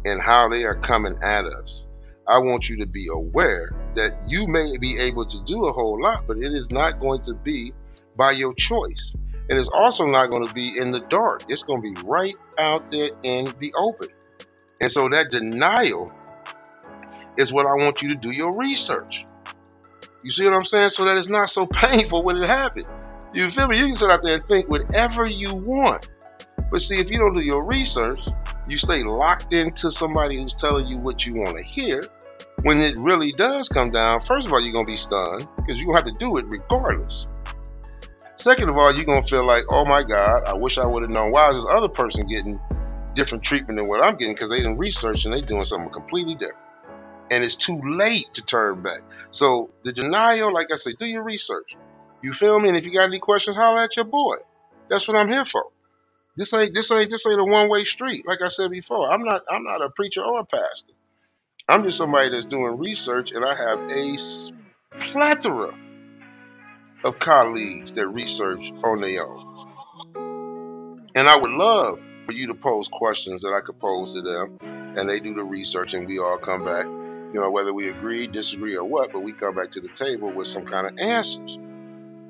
and 0.06 0.22
how 0.22 0.48
they 0.48 0.64
are 0.64 0.80
coming 0.80 1.18
at 1.22 1.44
us, 1.44 1.87
I 2.28 2.40
want 2.40 2.70
you 2.70 2.78
to 2.78 2.86
be 2.86 3.08
aware 3.12 3.72
that 3.96 4.18
you 4.28 4.48
may 4.48 4.78
be 4.78 4.98
able 5.00 5.26
to 5.26 5.44
do 5.46 5.66
a 5.66 5.72
whole 5.72 6.02
lot, 6.02 6.26
but 6.28 6.38
it 6.38 6.54
is 6.54 6.70
not 6.70 7.00
going 7.00 7.22
to 7.22 7.34
be 7.34 7.74
by 8.18 8.32
your 8.32 8.54
choice. 8.54 9.16
And 9.50 9.58
it's 9.58 9.70
also 9.70 10.06
not 10.06 10.30
going 10.30 10.46
to 10.46 10.54
be 10.54 10.78
in 10.78 10.92
the 10.92 11.00
dark. 11.00 11.44
It's 11.48 11.64
going 11.64 11.82
to 11.82 11.94
be 11.94 12.08
right 12.08 12.36
out 12.60 12.92
there 12.92 13.10
in 13.24 13.46
the 13.60 13.74
open. 13.78 14.10
And 14.82 14.92
so 14.92 15.08
that 15.10 15.32
denial 15.32 16.12
is 17.38 17.54
what 17.54 17.66
I 17.66 17.74
want 17.74 18.02
you 18.02 18.14
to 18.14 18.20
do 18.20 18.32
your 18.32 18.58
research. 18.58 19.26
You 20.24 20.32
see 20.32 20.44
what 20.44 20.54
I'm 20.54 20.66
saying? 20.66 20.90
So 20.90 21.06
that 21.06 21.18
it's 21.18 21.30
not 21.30 21.50
so 21.50 21.66
painful 21.72 22.24
when 22.24 22.38
it 22.38 22.48
happens. 22.48 22.88
You 23.34 23.50
feel 23.50 23.68
me? 23.68 23.78
You 23.78 23.86
can 23.86 23.94
sit 23.94 24.10
out 24.10 24.24
there 24.24 24.36
and 24.36 24.46
think 24.46 24.70
whatever 24.70 25.26
you 25.26 25.54
want. 25.54 26.10
But 26.70 26.82
see, 26.82 27.00
if 27.00 27.12
you 27.12 27.18
don't 27.18 27.34
do 27.34 27.42
your 27.42 27.66
research, 27.66 28.28
you 28.68 28.76
stay 28.76 29.04
locked 29.04 29.54
into 29.54 29.92
somebody 29.92 30.42
who's 30.42 30.54
telling 30.54 30.88
you 30.88 30.98
what 30.98 31.26
you 31.26 31.36
want 31.36 31.58
to 31.58 31.64
hear. 31.64 32.04
When 32.64 32.80
it 32.80 32.98
really 32.98 33.32
does 33.32 33.70
come 33.70 33.92
down, 33.92 34.22
first 34.22 34.48
of 34.48 34.54
all, 34.54 34.60
you're 34.60 34.74
going 34.74 34.86
to 34.86 34.92
be 34.92 34.98
stunned 34.98 35.48
because 35.58 35.80
you're 35.80 35.86
going 35.86 36.04
to 36.04 36.10
have 36.10 36.14
to 36.14 36.20
do 36.20 36.38
it 36.38 36.46
regardless. 36.48 37.28
Second 38.36 38.70
of 38.70 38.78
all, 38.78 38.94
you're 38.94 39.06
going 39.06 39.22
to 39.22 39.28
feel 39.28 39.46
like, 39.46 39.64
oh 39.70 39.86
my 39.86 40.04
God, 40.04 40.44
I 40.46 40.54
wish 40.54 40.78
I 40.78 40.86
would 40.86 41.04
have 41.04 41.12
known. 41.12 41.32
Why 41.32 41.50
is 41.50 41.56
this 41.56 41.66
other 41.70 41.88
person 41.88 42.26
getting 42.26 42.60
different 43.16 43.44
treatment 43.44 43.80
than 43.80 43.88
what 43.88 44.04
I'm 44.04 44.16
getting? 44.16 44.34
Because 44.34 44.50
they 44.50 44.58
didn't 44.58 44.78
research 44.78 45.26
and 45.26 45.34
they're 45.34 45.42
doing 45.42 45.66
something 45.66 45.92
completely 45.92 46.36
different. 46.36 46.58
And 47.30 47.44
it's 47.44 47.56
too 47.56 47.80
late 47.84 48.28
to 48.34 48.42
turn 48.42 48.82
back. 48.82 49.02
So 49.32 49.70
the 49.84 49.92
denial, 49.92 50.54
like 50.54 50.68
I 50.72 50.76
say, 50.76 50.94
do 50.94 51.06
your 51.06 51.24
research. 51.24 51.76
You 52.22 52.32
feel 52.32 52.60
me? 52.60 52.70
And 52.70 52.78
if 52.78 52.86
you 52.86 52.94
got 52.94 53.04
any 53.04 53.20
questions, 53.20 53.56
holler 53.56 53.82
at 53.82 53.96
your 53.96 54.06
boy. 54.06 54.36
That's 54.90 55.08
what 55.08 55.18
I'm 55.18 55.30
here 55.30 55.46
for. 55.46 55.66
This 56.36 56.54
ain't 56.54 56.74
this 56.74 56.92
ain't 56.92 57.10
this 57.10 57.26
ain't 57.26 57.40
a 57.40 57.44
one 57.44 57.70
way 57.70 57.84
street. 57.84 58.26
Like 58.28 58.42
I 58.44 58.48
said 58.48 58.70
before, 58.72 59.12
I'm 59.12 59.24
not 59.24 59.44
I'm 59.50 59.64
not 59.64 59.84
a 59.84 59.90
preacher 59.90 60.22
or 60.22 60.40
a 60.40 60.46
pastor. 60.46 60.94
I'm 61.70 61.84
just 61.84 61.98
somebody 61.98 62.30
that's 62.30 62.46
doing 62.46 62.78
research, 62.78 63.32
and 63.32 63.44
I 63.44 63.54
have 63.54 63.92
a 63.92 64.18
plethora 65.00 65.74
of 67.04 67.20
colleagues 67.20 67.92
that 67.94 68.08
research 68.08 68.72
on 68.84 69.02
their 69.02 69.28
own. 69.28 71.08
And 71.14 71.28
I 71.28 71.36
would 71.36 71.52
love 71.52 72.00
for 72.26 72.32
you 72.32 72.48
to 72.48 72.56
pose 72.56 72.88
questions 72.88 73.42
that 73.42 73.54
I 73.54 73.60
could 73.60 73.80
pose 73.80 74.14
to 74.16 74.22
them, 74.22 74.58
and 74.62 75.10
they 75.10 75.20
do 75.20 75.34
the 75.34 75.44
research, 75.44 75.94
and 75.94 76.08
we 76.08 76.20
all 76.20 76.38
come 76.38 76.64
back. 76.64 76.86
You 76.86 77.42
know, 77.42 77.52
whether 77.52 77.74
we 77.74 77.90
agree, 77.90 78.28
disagree, 78.28 78.78
or 78.78 78.86
what, 78.86 79.12
but 79.12 79.20
we 79.20 79.34
come 79.34 79.56
back 79.56 79.72
to 79.72 79.82
the 79.82 79.90
table 79.90 80.32
with 80.32 80.48
some 80.48 80.66
kind 80.66 80.88
of 80.88 80.98
answers. 81.00 81.58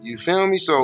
You 0.01 0.17
feel 0.17 0.47
me? 0.47 0.57
So, 0.57 0.83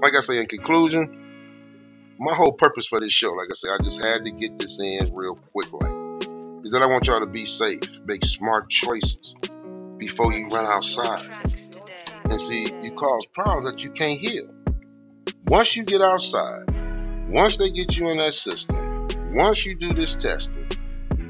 like 0.00 0.16
I 0.16 0.20
say, 0.20 0.40
in 0.40 0.46
conclusion, 0.46 2.16
my 2.18 2.34
whole 2.34 2.52
purpose 2.52 2.86
for 2.86 2.98
this 2.98 3.12
show, 3.12 3.32
like 3.32 3.48
I 3.50 3.54
said, 3.54 3.70
I 3.78 3.82
just 3.82 4.02
had 4.02 4.24
to 4.24 4.30
get 4.30 4.56
this 4.56 4.80
in 4.80 5.14
real 5.14 5.34
quickly, 5.52 5.90
is 6.64 6.72
that 6.72 6.82
I 6.82 6.86
want 6.86 7.06
y'all 7.06 7.20
to 7.20 7.26
be 7.26 7.44
safe, 7.44 8.00
make 8.04 8.24
smart 8.24 8.68
choices 8.68 9.34
before 9.98 10.32
you 10.32 10.48
run 10.48 10.66
outside. 10.66 11.28
And 12.24 12.40
see, 12.40 12.66
you 12.82 12.92
cause 12.92 13.26
problems 13.26 13.70
that 13.70 13.84
you 13.84 13.90
can't 13.90 14.18
heal. 14.18 14.48
Once 15.46 15.76
you 15.76 15.84
get 15.84 16.00
outside, 16.00 16.64
once 17.28 17.56
they 17.56 17.70
get 17.70 17.96
you 17.96 18.08
in 18.08 18.18
that 18.18 18.34
system, 18.34 19.08
once 19.32 19.64
you 19.64 19.74
do 19.74 19.94
this 19.94 20.14
testing, 20.14 20.66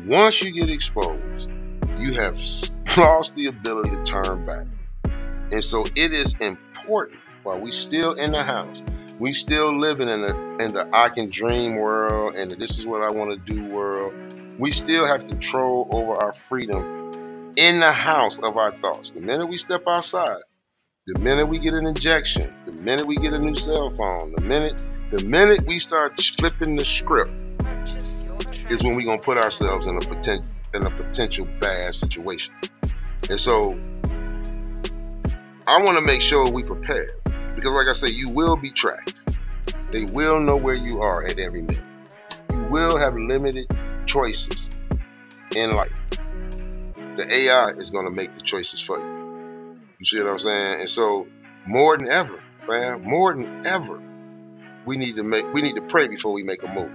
once 0.07 0.43
you 0.43 0.53
get 0.53 0.71
exposed, 0.71 1.51
you 1.99 2.15
have 2.15 2.37
lost 2.97 3.35
the 3.35 3.47
ability 3.47 3.91
to 3.91 4.03
turn 4.03 4.47
back. 4.47 4.67
And 5.53 5.63
so 5.65 5.85
it 5.97 6.13
is 6.13 6.37
important 6.39 7.21
while 7.43 7.59
we 7.59 7.71
still 7.71 8.13
in 8.13 8.31
the 8.33 8.43
house, 8.43 8.83
we 9.19 9.33
still 9.33 9.79
living 9.79 10.09
in 10.09 10.23
the 10.23 10.57
in 10.61 10.73
the 10.73 10.89
I 10.93 11.09
can 11.09 11.29
dream 11.31 11.77
world 11.77 12.37
and 12.37 12.53
this 12.61 12.79
is 12.79 12.87
what 12.87 13.03
I 13.03 13.11
want 13.11 13.31
to 13.31 13.55
do 13.55 13.65
world. 13.65 14.15
We 14.61 14.71
still 14.73 15.07
have 15.07 15.27
control 15.27 15.89
over 15.91 16.23
our 16.23 16.35
freedom 16.35 17.55
in 17.57 17.81
the 17.81 17.93
house 17.93 18.39
of 18.39 18.59
our 18.59 18.77
thoughts. 18.83 19.09
The 19.09 19.23
minute 19.23 19.47
we 19.47 19.57
step 19.57 19.85
outside, 19.89 20.43
the 21.07 21.19
minute 21.19 21.47
we 21.47 21.59
get 21.59 21.73
an 21.73 21.87
injection, 21.87 22.53
the 22.67 22.73
minute 22.73 23.07
we 23.07 23.17
get 23.17 23.33
a 23.33 23.39
new 23.39 23.55
cell 23.55 23.91
phone, 23.95 24.33
the 24.33 24.43
minute 24.43 24.75
the 25.13 25.25
minute 25.25 25.67
we 25.67 25.79
start 25.79 26.21
flipping 26.21 26.77
the 26.77 26.85
script 26.85 27.31
is 28.69 28.83
when 28.83 28.97
we're 28.97 29.07
gonna 29.07 29.23
put 29.23 29.39
ourselves 29.39 29.87
in 29.87 29.97
a 29.97 30.01
potential 30.01 30.47
in 30.75 30.85
a 30.85 30.91
potential 30.91 31.49
bad 31.59 31.95
situation. 31.95 32.53
And 33.31 33.41
so 33.41 33.71
I 35.67 35.83
want 35.83 35.97
to 35.97 36.05
make 36.05 36.21
sure 36.21 36.51
we 36.51 36.65
prepare 36.65 37.15
because, 37.55 37.73
like 37.73 37.89
I 37.89 37.93
say, 37.93 38.11
you 38.11 38.29
will 38.29 38.57
be 38.57 38.71
tracked. 38.71 39.23
They 39.91 40.05
will 40.05 40.39
know 40.39 40.57
where 40.57 40.75
you 40.75 41.01
are 41.01 41.25
at 41.25 41.39
every 41.39 41.63
minute. 41.63 41.83
You 42.53 42.69
will 42.71 42.99
have 42.99 43.17
limited 43.17 43.67
choices 44.07 44.71
in 45.55 45.73
life. 45.75 45.95
The 47.17 47.27
AI 47.29 47.71
is 47.71 47.91
going 47.91 48.07
to 48.07 48.11
make 48.11 48.35
the 48.35 48.41
choices 48.41 48.81
for 48.81 48.99
you. 48.99 49.77
You 49.99 50.07
see 50.07 50.19
what 50.19 50.29
I'm 50.29 50.39
saying? 50.39 50.81
And 50.81 50.89
so, 50.89 51.27
more 51.67 51.97
than 51.99 52.11
ever, 52.11 52.41
man, 52.69 53.03
more 53.03 53.35
than 53.35 53.67
ever, 53.67 54.01
we 54.87 54.97
need 54.97 55.17
to 55.17 55.23
make 55.23 55.53
we 55.53 55.63
need 55.63 55.77
to 55.77 55.83
pray 55.83 56.09
before 56.09 56.33
we 56.33 56.43
make 56.43 56.63
a 56.63 56.69
move. 56.69 56.91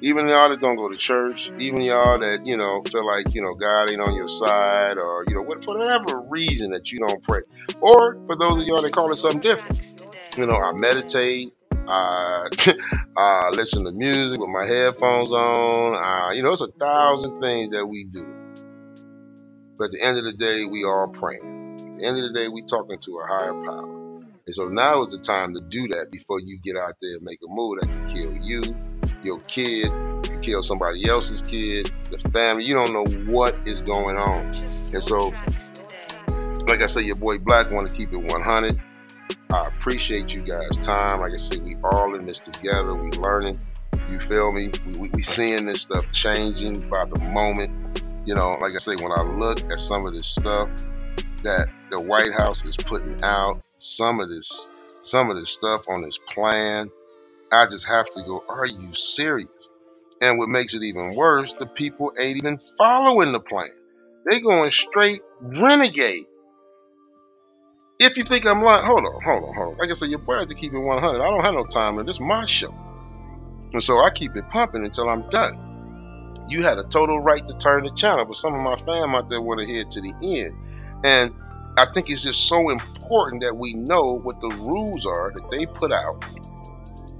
Even 0.00 0.28
y'all 0.28 0.48
that 0.48 0.60
don't 0.60 0.76
go 0.76 0.88
to 0.88 0.96
church, 0.96 1.50
even 1.58 1.80
y'all 1.80 2.18
that 2.18 2.46
you 2.46 2.56
know 2.56 2.82
feel 2.82 3.06
like 3.06 3.34
you 3.34 3.42
know 3.42 3.54
God 3.54 3.90
ain't 3.90 4.00
on 4.00 4.14
your 4.14 4.28
side, 4.28 4.98
or 4.98 5.24
you 5.28 5.34
know 5.34 5.44
for 5.60 5.76
whatever 5.76 6.20
reason 6.20 6.70
that 6.70 6.90
you 6.90 7.00
don't 7.00 7.22
pray, 7.22 7.40
or 7.80 8.14
for 8.26 8.36
those 8.36 8.58
of 8.58 8.64
y'all 8.64 8.82
that 8.82 8.92
call 8.92 9.10
it 9.12 9.16
something 9.16 9.40
different. 9.40 10.02
You 10.36 10.46
know, 10.46 10.56
I 10.56 10.72
meditate, 10.72 11.50
I, 11.88 12.48
uh, 12.48 12.72
I 13.16 13.46
uh, 13.48 13.50
listen 13.50 13.84
to 13.84 13.92
music 13.92 14.40
with 14.40 14.50
my 14.50 14.66
headphones 14.66 15.32
on. 15.32 15.94
I, 15.94 16.32
you 16.34 16.42
know, 16.42 16.52
it's 16.52 16.60
a 16.60 16.72
thousand 16.72 17.40
things 17.40 17.72
that 17.72 17.86
we 17.86 18.04
do. 18.04 18.26
But 19.78 19.86
at 19.86 19.90
the 19.90 20.02
end 20.02 20.18
of 20.18 20.24
the 20.24 20.32
day, 20.32 20.64
we 20.64 20.84
are 20.84 21.08
praying. 21.08 21.76
At 21.78 21.98
the 21.98 22.06
end 22.06 22.18
of 22.18 22.22
the 22.24 22.32
day, 22.32 22.48
we 22.48 22.62
talking 22.62 22.98
to 22.98 23.18
a 23.18 23.26
higher 23.26 23.64
power. 23.64 24.04
And 24.46 24.54
so 24.54 24.68
now 24.68 25.00
is 25.02 25.10
the 25.12 25.18
time 25.18 25.54
to 25.54 25.60
do 25.60 25.88
that 25.88 26.10
before 26.10 26.38
you 26.38 26.58
get 26.62 26.76
out 26.76 26.94
there 27.00 27.14
and 27.14 27.22
make 27.22 27.38
a 27.42 27.48
move 27.48 27.78
that 27.80 27.88
can 27.88 28.08
kill 28.08 28.36
you, 28.36 28.62
your 29.22 29.40
kid, 29.40 29.86
can 30.22 30.40
kill 30.42 30.62
somebody 30.62 31.08
else's 31.08 31.42
kid, 31.42 31.90
the 32.10 32.18
family. 32.30 32.64
You 32.64 32.74
don't 32.74 32.92
know 32.92 33.06
what 33.32 33.56
is 33.66 33.80
going 33.80 34.16
on. 34.16 34.54
And 34.92 35.02
so, 35.02 35.32
like 36.66 36.82
I 36.82 36.86
said, 36.86 37.04
your 37.04 37.16
boy 37.16 37.38
Black 37.38 37.70
want 37.70 37.88
to 37.88 37.94
keep 37.94 38.12
it 38.12 38.18
100. 38.18 38.80
I 39.54 39.68
appreciate 39.68 40.34
you 40.34 40.42
guys' 40.42 40.76
time. 40.78 41.20
Like 41.20 41.32
I 41.32 41.36
said, 41.36 41.62
we 41.62 41.76
all 41.84 42.16
in 42.16 42.26
this 42.26 42.40
together. 42.40 42.92
We 42.92 43.10
learning. 43.12 43.56
You 44.10 44.18
feel 44.18 44.50
me? 44.50 44.70
We, 44.84 44.96
we, 44.96 45.08
we 45.10 45.22
seeing 45.22 45.64
this 45.66 45.82
stuff 45.82 46.10
changing 46.10 46.90
by 46.90 47.04
the 47.04 47.20
moment. 47.20 48.02
You 48.26 48.34
know, 48.34 48.58
like 48.60 48.72
I 48.74 48.78
say, 48.78 48.96
when 48.96 49.12
I 49.12 49.22
look 49.22 49.70
at 49.70 49.78
some 49.78 50.06
of 50.06 50.12
this 50.12 50.26
stuff, 50.26 50.68
that 51.44 51.68
the 51.92 52.00
White 52.00 52.32
House 52.32 52.64
is 52.64 52.76
putting 52.76 53.22
out 53.22 53.62
some 53.78 54.18
of 54.18 54.28
this 54.28 54.68
some 55.02 55.30
of 55.30 55.36
this 55.36 55.50
stuff 55.50 55.88
on 55.88 56.02
this 56.02 56.18
plan, 56.18 56.90
I 57.52 57.66
just 57.70 57.86
have 57.86 58.10
to 58.10 58.22
go, 58.22 58.42
are 58.48 58.66
you 58.66 58.92
serious? 58.92 59.68
And 60.20 60.38
what 60.38 60.48
makes 60.48 60.74
it 60.74 60.82
even 60.82 61.14
worse, 61.14 61.52
the 61.52 61.66
people 61.66 62.12
ain't 62.18 62.38
even 62.38 62.58
following 62.58 63.30
the 63.30 63.40
plan. 63.40 63.70
They 64.28 64.40
going 64.40 64.72
straight 64.72 65.20
renegade. 65.40 66.24
If 68.00 68.16
you 68.16 68.24
think 68.24 68.44
I'm 68.44 68.60
lying, 68.62 68.84
hold 68.84 69.04
on, 69.04 69.22
hold 69.22 69.44
on, 69.44 69.54
hold 69.54 69.72
on. 69.72 69.78
Like 69.78 69.90
I 69.90 69.92
said, 69.94 70.08
your 70.08 70.18
boy 70.18 70.38
has 70.38 70.46
to 70.46 70.54
keep 70.54 70.72
it 70.72 70.78
100. 70.78 71.20
I 71.20 71.30
don't 71.30 71.44
have 71.44 71.54
no 71.54 71.64
time, 71.64 71.98
and 71.98 72.08
this 72.08 72.16
is 72.16 72.20
my 72.20 72.44
show. 72.44 72.74
And 73.72 73.82
so 73.82 73.98
I 73.98 74.10
keep 74.10 74.36
it 74.36 74.48
pumping 74.50 74.84
until 74.84 75.08
I'm 75.08 75.28
done. 75.30 76.44
You 76.48 76.62
had 76.62 76.78
a 76.78 76.84
total 76.84 77.20
right 77.20 77.46
to 77.46 77.54
turn 77.54 77.84
the 77.84 77.90
channel, 77.90 78.24
but 78.24 78.36
some 78.36 78.54
of 78.54 78.60
my 78.60 78.76
fam 78.76 79.14
out 79.14 79.30
there 79.30 79.40
want 79.40 79.60
to 79.60 79.66
hear 79.66 79.84
to 79.84 80.00
the 80.00 80.12
end. 80.22 80.54
And 81.04 81.34
I 81.76 81.86
think 81.86 82.10
it's 82.10 82.22
just 82.22 82.48
so 82.48 82.70
important 82.70 83.42
that 83.42 83.56
we 83.56 83.74
know 83.74 84.18
what 84.22 84.40
the 84.40 84.48
rules 84.48 85.06
are 85.06 85.32
that 85.34 85.50
they 85.50 85.66
put 85.66 85.92
out 85.92 86.24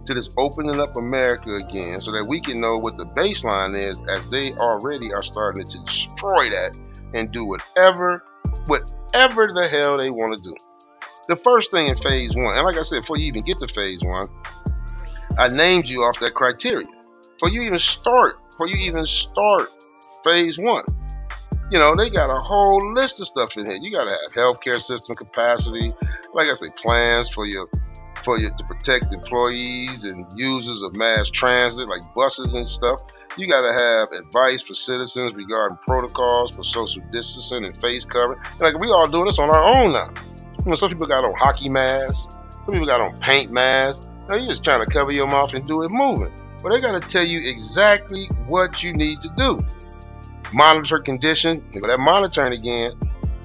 to 0.06 0.14
this 0.14 0.34
opening 0.36 0.80
up 0.80 0.96
America 0.96 1.54
again 1.56 2.00
so 2.00 2.12
that 2.12 2.26
we 2.28 2.40
can 2.40 2.60
know 2.60 2.78
what 2.78 2.96
the 2.96 3.06
baseline 3.06 3.76
is 3.76 4.00
as 4.08 4.28
they 4.28 4.52
already 4.54 5.12
are 5.12 5.22
starting 5.22 5.64
to 5.64 5.78
destroy 5.84 6.50
that 6.50 6.78
and 7.14 7.32
do 7.32 7.44
whatever 7.44 8.22
whatever 9.14 9.46
the 9.52 9.68
hell 9.68 9.96
they 9.96 10.10
want 10.10 10.34
to 10.34 10.40
do. 10.40 10.54
The 11.28 11.36
first 11.36 11.70
thing 11.70 11.86
in 11.86 11.96
phase 11.96 12.34
one, 12.34 12.56
and 12.56 12.64
like 12.64 12.76
I 12.76 12.82
said, 12.82 13.00
before 13.00 13.16
you 13.16 13.26
even 13.26 13.42
get 13.42 13.58
to 13.60 13.68
phase 13.68 14.02
one, 14.02 14.26
I 15.38 15.48
named 15.48 15.88
you 15.88 16.02
off 16.02 16.18
that 16.20 16.34
criteria. 16.34 16.86
Before 17.38 17.48
you 17.48 17.62
even 17.62 17.78
start, 17.78 18.34
before 18.50 18.68
you 18.68 18.76
even 18.76 19.06
start 19.06 19.68
phase 20.24 20.58
one 20.58 20.84
you 21.70 21.78
know, 21.78 21.96
they 21.96 22.10
got 22.10 22.30
a 22.30 22.40
whole 22.40 22.92
list 22.92 23.20
of 23.20 23.26
stuff 23.26 23.56
in 23.56 23.66
here. 23.66 23.78
You 23.80 23.90
got 23.90 24.04
to 24.04 24.10
have 24.10 24.32
healthcare 24.32 24.80
system 24.80 25.16
capacity, 25.16 25.92
like 26.32 26.48
I 26.48 26.54
say, 26.54 26.68
plans 26.76 27.30
for 27.30 27.46
your 27.46 27.68
for 28.24 28.38
you 28.38 28.50
to 28.56 28.64
protect 28.64 29.14
employees 29.14 30.04
and 30.04 30.26
users 30.34 30.82
of 30.82 30.96
mass 30.96 31.30
transit, 31.30 31.88
like 31.88 32.02
buses 32.14 32.54
and 32.54 32.68
stuff. 32.68 33.00
You 33.36 33.48
got 33.48 33.62
to 33.62 33.72
have 33.72 34.26
advice 34.26 34.62
for 34.62 34.74
citizens 34.74 35.34
regarding 35.34 35.78
protocols 35.78 36.52
for 36.52 36.64
social 36.64 37.02
distancing 37.10 37.64
and 37.64 37.76
face 37.76 38.04
covering. 38.04 38.40
Like 38.60 38.78
we 38.78 38.88
all 38.88 39.08
doing 39.08 39.26
this 39.26 39.38
on 39.38 39.50
our 39.50 39.62
own 39.62 39.92
now. 39.92 40.12
You 40.64 40.70
know, 40.70 40.74
some 40.74 40.88
people 40.88 41.06
got 41.06 41.24
on 41.24 41.34
hockey 41.34 41.68
masks, 41.68 42.34
some 42.64 42.72
people 42.72 42.86
got 42.86 43.00
on 43.00 43.16
paint 43.18 43.52
masks. 43.52 44.08
Now 44.28 44.36
you're 44.36 44.48
just 44.48 44.64
trying 44.64 44.84
to 44.84 44.90
cover 44.90 45.12
your 45.12 45.26
mouth 45.26 45.52
and 45.54 45.66
do 45.66 45.82
it 45.82 45.90
moving. 45.90 46.32
But 46.62 46.70
they 46.70 46.80
got 46.80 47.00
to 47.00 47.06
tell 47.06 47.24
you 47.24 47.40
exactly 47.40 48.24
what 48.46 48.82
you 48.82 48.94
need 48.94 49.20
to 49.20 49.28
do 49.36 49.58
monitor 50.54 51.00
condition, 51.00 51.62
but 51.72 51.88
that 51.88 51.98
monitoring 51.98 52.52
again, 52.52 52.92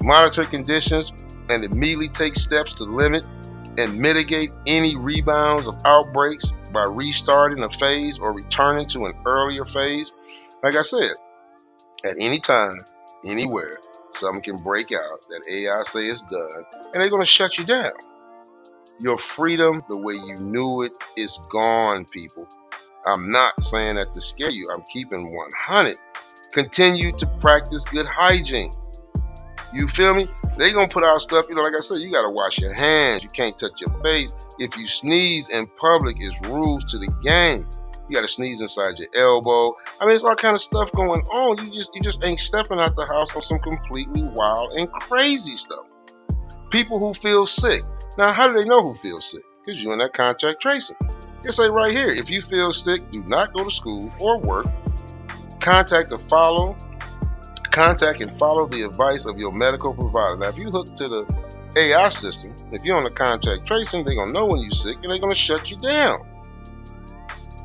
monitor 0.02 0.44
conditions 0.44 1.12
and 1.48 1.64
immediately 1.64 2.08
take 2.08 2.36
steps 2.36 2.74
to 2.74 2.84
limit 2.84 3.26
and 3.80 3.98
mitigate 3.98 4.50
any 4.66 4.96
rebounds 4.96 5.66
of 5.66 5.74
outbreaks 5.84 6.52
by 6.72 6.84
restarting 6.84 7.64
a 7.64 7.70
phase 7.70 8.18
or 8.18 8.32
returning 8.32 8.86
to 8.88 9.06
an 9.06 9.14
earlier 9.26 9.64
phase. 9.64 10.12
Like 10.62 10.76
I 10.76 10.82
said, 10.82 11.12
at 12.04 12.16
any 12.18 12.38
time, 12.40 12.74
anywhere, 13.24 13.72
something 14.12 14.42
can 14.42 14.62
break 14.62 14.92
out 14.92 15.26
that 15.28 15.48
AI 15.50 15.82
say 15.82 16.06
is 16.06 16.22
done, 16.22 16.64
and 16.92 17.02
they're 17.02 17.10
going 17.10 17.22
to 17.22 17.26
shut 17.26 17.58
you 17.58 17.64
down. 17.64 17.92
Your 19.00 19.16
freedom, 19.16 19.82
the 19.88 19.96
way 19.96 20.14
you 20.14 20.34
knew 20.36 20.82
it, 20.82 20.92
is 21.16 21.38
gone, 21.50 22.04
people. 22.04 22.46
I'm 23.06 23.30
not 23.30 23.58
saying 23.60 23.96
that 23.96 24.12
to 24.12 24.20
scare 24.20 24.50
you. 24.50 24.68
I'm 24.70 24.82
keeping 24.92 25.34
100. 25.34 25.96
Continue 26.52 27.12
to 27.16 27.26
practice 27.40 27.84
good 27.86 28.06
hygiene. 28.06 28.72
You 29.72 29.86
feel 29.88 30.14
me? 30.14 30.26
They 30.56 30.72
gonna 30.72 30.88
put 30.88 31.04
out 31.04 31.20
stuff, 31.20 31.46
you 31.48 31.54
know, 31.54 31.62
like 31.62 31.74
I 31.74 31.80
said, 31.80 31.98
you 31.98 32.10
gotta 32.10 32.30
wash 32.30 32.58
your 32.58 32.72
hands. 32.72 33.22
You 33.22 33.30
can't 33.30 33.56
touch 33.56 33.80
your 33.80 33.90
face. 34.02 34.34
If 34.58 34.76
you 34.76 34.86
sneeze 34.86 35.48
in 35.48 35.66
public, 35.66 36.16
it's 36.18 36.40
rules 36.48 36.84
to 36.92 36.98
the 36.98 37.12
game. 37.22 37.66
You 38.08 38.16
gotta 38.16 38.28
sneeze 38.28 38.60
inside 38.60 38.98
your 38.98 39.08
elbow. 39.14 39.76
I 40.00 40.06
mean, 40.06 40.14
it's 40.14 40.24
all 40.24 40.34
kind 40.34 40.54
of 40.54 40.60
stuff 40.60 40.90
going 40.92 41.22
on. 41.22 41.64
You 41.64 41.72
just 41.72 41.94
you 41.94 42.00
just 42.00 42.24
ain't 42.24 42.40
stepping 42.40 42.80
out 42.80 42.96
the 42.96 43.06
house 43.06 43.34
on 43.36 43.42
some 43.42 43.60
completely 43.60 44.24
wild 44.34 44.72
and 44.76 44.90
crazy 44.90 45.56
stuff. 45.56 45.90
People 46.70 46.98
who 46.98 47.14
feel 47.14 47.46
sick. 47.46 47.82
Now, 48.18 48.32
how 48.32 48.48
do 48.48 48.54
they 48.54 48.64
know 48.64 48.82
who 48.82 48.94
feels 48.94 49.30
sick? 49.30 49.42
Because 49.64 49.82
you're 49.82 49.92
in 49.92 50.00
that 50.00 50.12
contact 50.12 50.60
tracing. 50.60 50.96
It 51.44 51.52
say 51.52 51.70
right 51.70 51.92
here, 51.92 52.10
if 52.12 52.28
you 52.28 52.42
feel 52.42 52.72
sick, 52.72 53.10
do 53.10 53.22
not 53.22 53.54
go 53.54 53.64
to 53.64 53.70
school 53.70 54.12
or 54.18 54.40
work 54.40 54.66
contact 55.60 56.10
the 56.10 56.18
follow 56.18 56.76
Contact 57.70 58.20
and 58.20 58.30
follow 58.32 58.66
the 58.66 58.82
advice 58.82 59.26
of 59.26 59.38
your 59.38 59.52
medical 59.52 59.94
provider. 59.94 60.36
Now, 60.36 60.48
if 60.48 60.58
you 60.58 60.70
hook 60.70 60.94
to 60.96 61.08
the 61.08 61.46
AI 61.76 62.08
system, 62.08 62.54
if 62.72 62.84
you're 62.84 62.96
on 62.96 63.04
the 63.04 63.10
contact 63.10 63.66
tracing, 63.66 64.04
they're 64.04 64.16
gonna 64.16 64.32
know 64.32 64.46
when 64.46 64.60
you're 64.60 64.70
sick 64.72 64.96
and 65.02 65.10
they're 65.10 65.20
gonna 65.20 65.34
shut 65.34 65.70
you 65.70 65.76
down. 65.76 66.26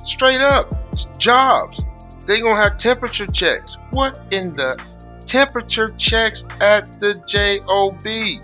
Straight 0.04 0.41
up, 0.41 0.72
jobs. 1.18 1.86
They're 2.28 2.41
gonna 2.41 2.62
have 2.62 2.78
temperature 2.78 3.26
checks. 3.26 3.78
What 3.91 4.20
in 4.32 4.54
the 4.54 4.80
temperature 5.26 5.89
checks 5.98 6.46
at 6.62 7.00
the 7.00 7.15
JOB? 7.28 8.41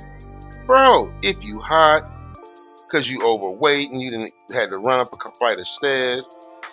Bro, 0.65 1.11
if 1.21 1.43
you 1.43 1.59
hot, 1.59 2.09
because 2.87 3.09
you 3.09 3.21
overweight 3.23 3.91
and 3.91 4.01
you 4.01 4.09
didn't 4.11 4.33
had 4.51 4.71
to 4.71 4.77
run 4.77 4.99
up 4.99 5.13
a 5.13 5.31
flight 5.31 5.59
of 5.59 5.67
stairs, 5.67 6.27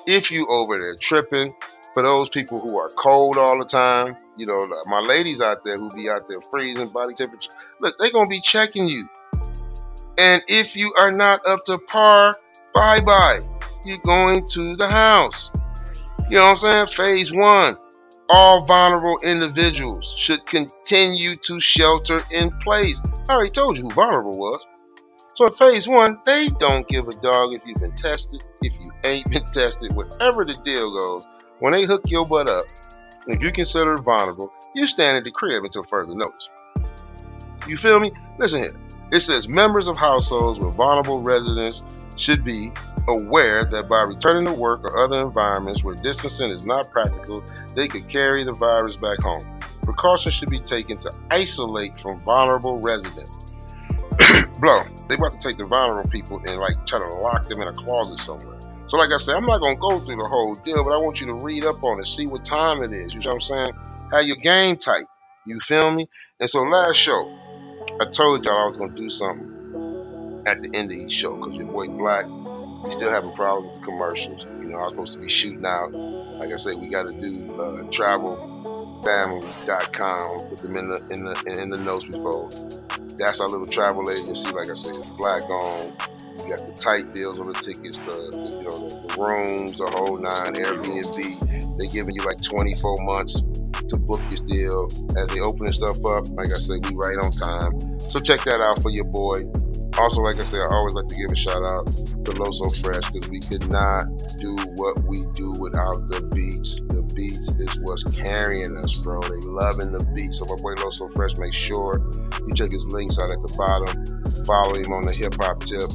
if 0.07 0.31
you 0.31 0.47
over 0.49 0.79
there 0.79 0.97
tripping, 0.99 1.55
for 1.99 2.05
those 2.05 2.29
people 2.29 2.61
who 2.61 2.79
are 2.79 2.91
cold 2.91 3.37
all 3.37 3.59
the 3.59 3.65
time, 3.65 4.17
you 4.37 4.47
know, 4.47 4.73
my 4.87 5.01
ladies 5.01 5.41
out 5.41 5.65
there 5.65 5.77
who 5.77 5.91
be 5.91 6.09
out 6.09 6.29
there 6.29 6.41
freezing 6.43 6.87
body 6.91 7.13
temperature, 7.13 7.51
look, 7.81 7.99
they're 7.99 8.13
gonna 8.13 8.29
be 8.29 8.39
checking 8.39 8.87
you. 8.87 9.09
And 10.17 10.41
if 10.47 10.77
you 10.77 10.95
are 10.97 11.11
not 11.11 11.45
up 11.45 11.65
to 11.65 11.77
par, 11.77 12.37
bye 12.73 13.01
bye. 13.01 13.41
You're 13.85 13.99
going 13.99 14.47
to 14.51 14.77
the 14.77 14.87
house. 14.87 15.51
You 16.31 16.37
know 16.37 16.45
what 16.45 16.51
I'm 16.51 16.57
saying? 16.59 16.87
Phase 16.87 17.33
one. 17.33 17.77
All 18.29 18.65
vulnerable 18.65 19.19
individuals 19.25 20.15
should 20.17 20.47
continue 20.47 21.35
to 21.35 21.59
shelter 21.59 22.21
in 22.31 22.57
place. 22.59 23.03
I 23.29 23.35
already 23.35 23.51
told 23.51 23.77
you 23.77 23.89
who 23.89 23.91
vulnerable 23.91 24.39
was. 24.39 24.65
So 25.35 25.47
in 25.47 25.53
phase 25.53 25.89
one, 25.89 26.21
they 26.25 26.47
don't 26.47 26.87
give 26.87 27.09
a 27.09 27.13
dog 27.15 27.55
if 27.55 27.67
you've 27.67 27.81
been 27.81 27.97
tested, 27.97 28.45
if 28.63 28.79
you 28.81 28.93
ain't 29.03 29.29
been 29.33 29.47
tested, 29.47 29.97
whatever 29.97 30.45
the 30.45 30.55
deal 30.65 30.95
goes. 30.95 31.27
When 31.61 31.73
they 31.73 31.85
hook 31.85 32.03
your 32.07 32.25
butt 32.25 32.49
up, 32.49 32.65
if 33.27 33.43
you 33.43 33.51
consider 33.51 33.97
vulnerable, 33.97 34.53
you 34.75 34.87
stand 34.87 35.17
at 35.19 35.25
the 35.25 35.31
crib 35.31 35.65
until 35.65 35.83
further 35.83 36.15
notice. 36.15 36.49
You 37.67 37.77
feel 37.77 37.99
me? 38.01 38.13
Listen 38.39 38.63
here. 38.63 38.77
It 39.11 39.21
says 39.21 39.49
members 39.49 39.89
of 39.89 39.97
households 39.97 40.59
with 40.59 40.77
vulnerable 40.77 41.21
residents 41.21 41.85
should 42.17 42.45
be 42.45 42.73
aware 43.09 43.65
that 43.65 43.89
by 43.89 44.03
returning 44.03 44.45
to 44.45 44.53
work 44.53 44.85
or 44.85 44.99
other 44.99 45.21
environments 45.21 45.83
where 45.83 45.95
distancing 45.95 46.51
is 46.51 46.65
not 46.65 46.91
practical, 46.91 47.43
they 47.75 47.89
could 47.89 48.07
carry 48.09 48.45
the 48.45 48.53
virus 48.53 48.97
back 48.97 49.21
home. 49.21 49.43
Precautions 49.83 50.35
should 50.35 50.51
be 50.51 50.59
taken 50.59 50.99
to 50.99 51.11
isolate 51.31 51.99
from 51.99 52.21
vulnerable 52.21 52.79
residents. 52.81 53.55
Blow. 54.61 54.83
They 55.09 55.15
about 55.15 55.33
to 55.33 55.39
take 55.39 55.57
the 55.57 55.67
vulnerable 55.67 56.09
people 56.11 56.41
and 56.47 56.59
like 56.59 56.87
try 56.87 56.99
to 56.99 57.17
lock 57.17 57.49
them 57.49 57.61
in 57.63 57.69
a 57.69 57.73
closet 57.73 58.19
somewhere. 58.19 58.58
So, 58.89 58.97
like 58.97 59.13
I 59.13 59.19
said, 59.19 59.37
I'm 59.37 59.45
not 59.45 59.61
gonna 59.61 59.77
go 59.77 59.99
through 59.99 60.17
the 60.17 60.25
whole 60.25 60.55
deal, 60.55 60.83
but 60.83 60.95
I 60.95 60.99
want 60.99 61.21
you 61.21 61.27
to 61.27 61.35
read 61.35 61.67
up 61.67 61.85
on 61.85 62.01
it, 62.01 62.07
see 62.07 62.27
what 62.27 62.43
time 62.45 62.83
it 62.83 62.91
is. 62.93 63.13
You 63.13 63.21
know 63.21 63.29
what 63.29 63.35
I'm 63.35 63.41
saying? 63.43 63.73
Have 64.13 64.27
your 64.27 64.37
game 64.37 64.79
tight. 64.79 65.05
You 65.45 65.61
feel 65.61 65.91
me? 65.91 66.09
And 66.41 66.49
so, 66.49 66.63
last 66.63 66.97
show, 66.97 67.31
I 68.01 68.07
told 68.07 68.45
y'all 68.45 68.63
I 68.63 68.65
was 68.65 68.79
gonna 68.79 68.97
do 68.97 69.11
something 69.11 70.45
at 70.47 70.63
the 70.63 70.75
end 70.75 70.91
of 70.91 70.97
each 70.97 71.13
show 71.13 71.37
because 71.37 71.55
your 71.55 71.67
boy 71.67 71.89
Black, 71.89 72.25
he's 72.85 72.95
still 72.95 73.11
having 73.11 73.33
problems 73.33 73.69
with 73.69 73.81
the 73.81 73.85
commercials. 73.85 74.45
You 74.45 74.71
know, 74.71 74.79
I 74.79 74.85
was 74.85 74.93
supposed 74.93 75.13
to 75.13 75.19
be 75.19 75.29
shooting 75.29 75.67
out. 75.67 75.93
Like 75.93 76.51
I 76.51 76.57
said, 76.57 76.81
we 76.81 76.89
got 76.89 77.03
to 77.03 77.13
do 77.13 77.61
uh, 77.61 77.83
travelfamily.com, 77.91 80.39
put 80.49 80.59
them 80.59 80.77
in 80.77 80.89
the 80.89 81.07
in 81.11 81.27
the 81.27 81.45
in 81.61 81.69
the 81.69 81.81
notes 81.81 82.07
before. 82.07 82.49
That's 83.19 83.41
our 83.41 83.49
little 83.49 83.67
travel 83.67 84.05
agency. 84.11 84.51
Like 84.53 84.71
I 84.71 84.75
said, 84.75 84.97
it's 84.97 85.11
black 85.11 85.49
on 85.51 85.93
you 86.39 86.57
got 86.57 86.65
the 86.65 86.73
tight 86.73 87.15
deals 87.15 87.41
on 87.41 87.49
the 87.49 87.59
tickets, 87.59 87.99
the, 87.99 88.15
the 88.31 88.47
you 88.57 88.65
know 88.65 88.79
the, 88.89 89.11
rooms, 89.19 89.75
the 89.75 89.91
whole 89.91 90.17
nine. 90.17 90.55
Airbnb, 90.55 91.79
they 91.79 91.87
giving 91.91 92.15
you 92.15 92.23
like 92.23 92.41
24 92.41 92.97
months 93.03 93.43
to 93.91 93.97
book 93.99 94.23
your 94.31 94.47
deal. 94.47 94.89
As 95.19 95.31
they 95.35 95.41
opening 95.41 95.73
stuff 95.75 95.99
up, 96.07 96.31
like 96.39 96.55
I 96.55 96.59
said, 96.63 96.87
we 96.87 96.95
right 96.95 97.19
on 97.19 97.35
time. 97.35 97.75
So 97.99 98.21
check 98.21 98.47
that 98.47 98.63
out 98.63 98.81
for 98.81 98.91
your 98.91 99.05
boy. 99.05 99.45
Also, 99.99 100.23
like 100.23 100.39
I 100.39 100.47
said, 100.47 100.63
I 100.63 100.71
always 100.79 100.95
like 100.95 101.11
to 101.11 101.17
give 101.19 101.33
a 101.33 101.37
shout 101.37 101.59
out 101.59 101.91
to 102.23 102.31
Loso 102.39 102.71
Fresh 102.87 103.11
because 103.11 103.29
we 103.29 103.41
could 103.41 103.67
not 103.67 104.07
do 104.39 104.55
what 104.79 104.95
we 105.11 105.27
do 105.35 105.51
without 105.59 106.07
the 106.07 106.23
beats. 106.31 106.79
The 106.95 107.03
beats 107.19 107.51
is 107.59 107.83
what's 107.83 108.07
carrying 108.15 108.79
us, 108.79 108.95
bro. 109.03 109.19
They 109.27 109.43
loving 109.43 109.91
the 109.91 110.07
beats. 110.15 110.39
So 110.39 110.47
my 110.47 110.63
boy 110.63 110.79
Loso 110.79 111.11
Fresh, 111.19 111.43
make 111.43 111.53
sure 111.53 111.99
you 112.49 112.55
check 112.55 112.73
his 112.73 112.87
links 112.87 113.19
out 113.19 113.31
at 113.31 113.43
the 113.43 113.55
bottom. 113.59 114.45
Follow 114.45 114.75
him 114.75 114.93
on 114.93 115.03
the 115.03 115.13
hip 115.13 115.35
hop 115.41 115.61
tip. 115.63 115.91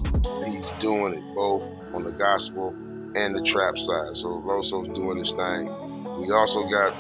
He's 0.46 0.72
doing 0.80 1.14
it 1.14 1.36
both 1.36 1.64
on 1.94 2.04
the 2.04 2.12
gospel 2.12 2.70
and 3.16 3.36
the 3.36 3.42
trap 3.42 3.78
side. 3.78 4.16
So 4.16 4.30
Loso's 4.30 4.90
doing 4.90 5.18
his 5.18 5.32
thing. 5.32 5.66
We 6.20 6.32
also 6.32 6.70
got 6.70 6.94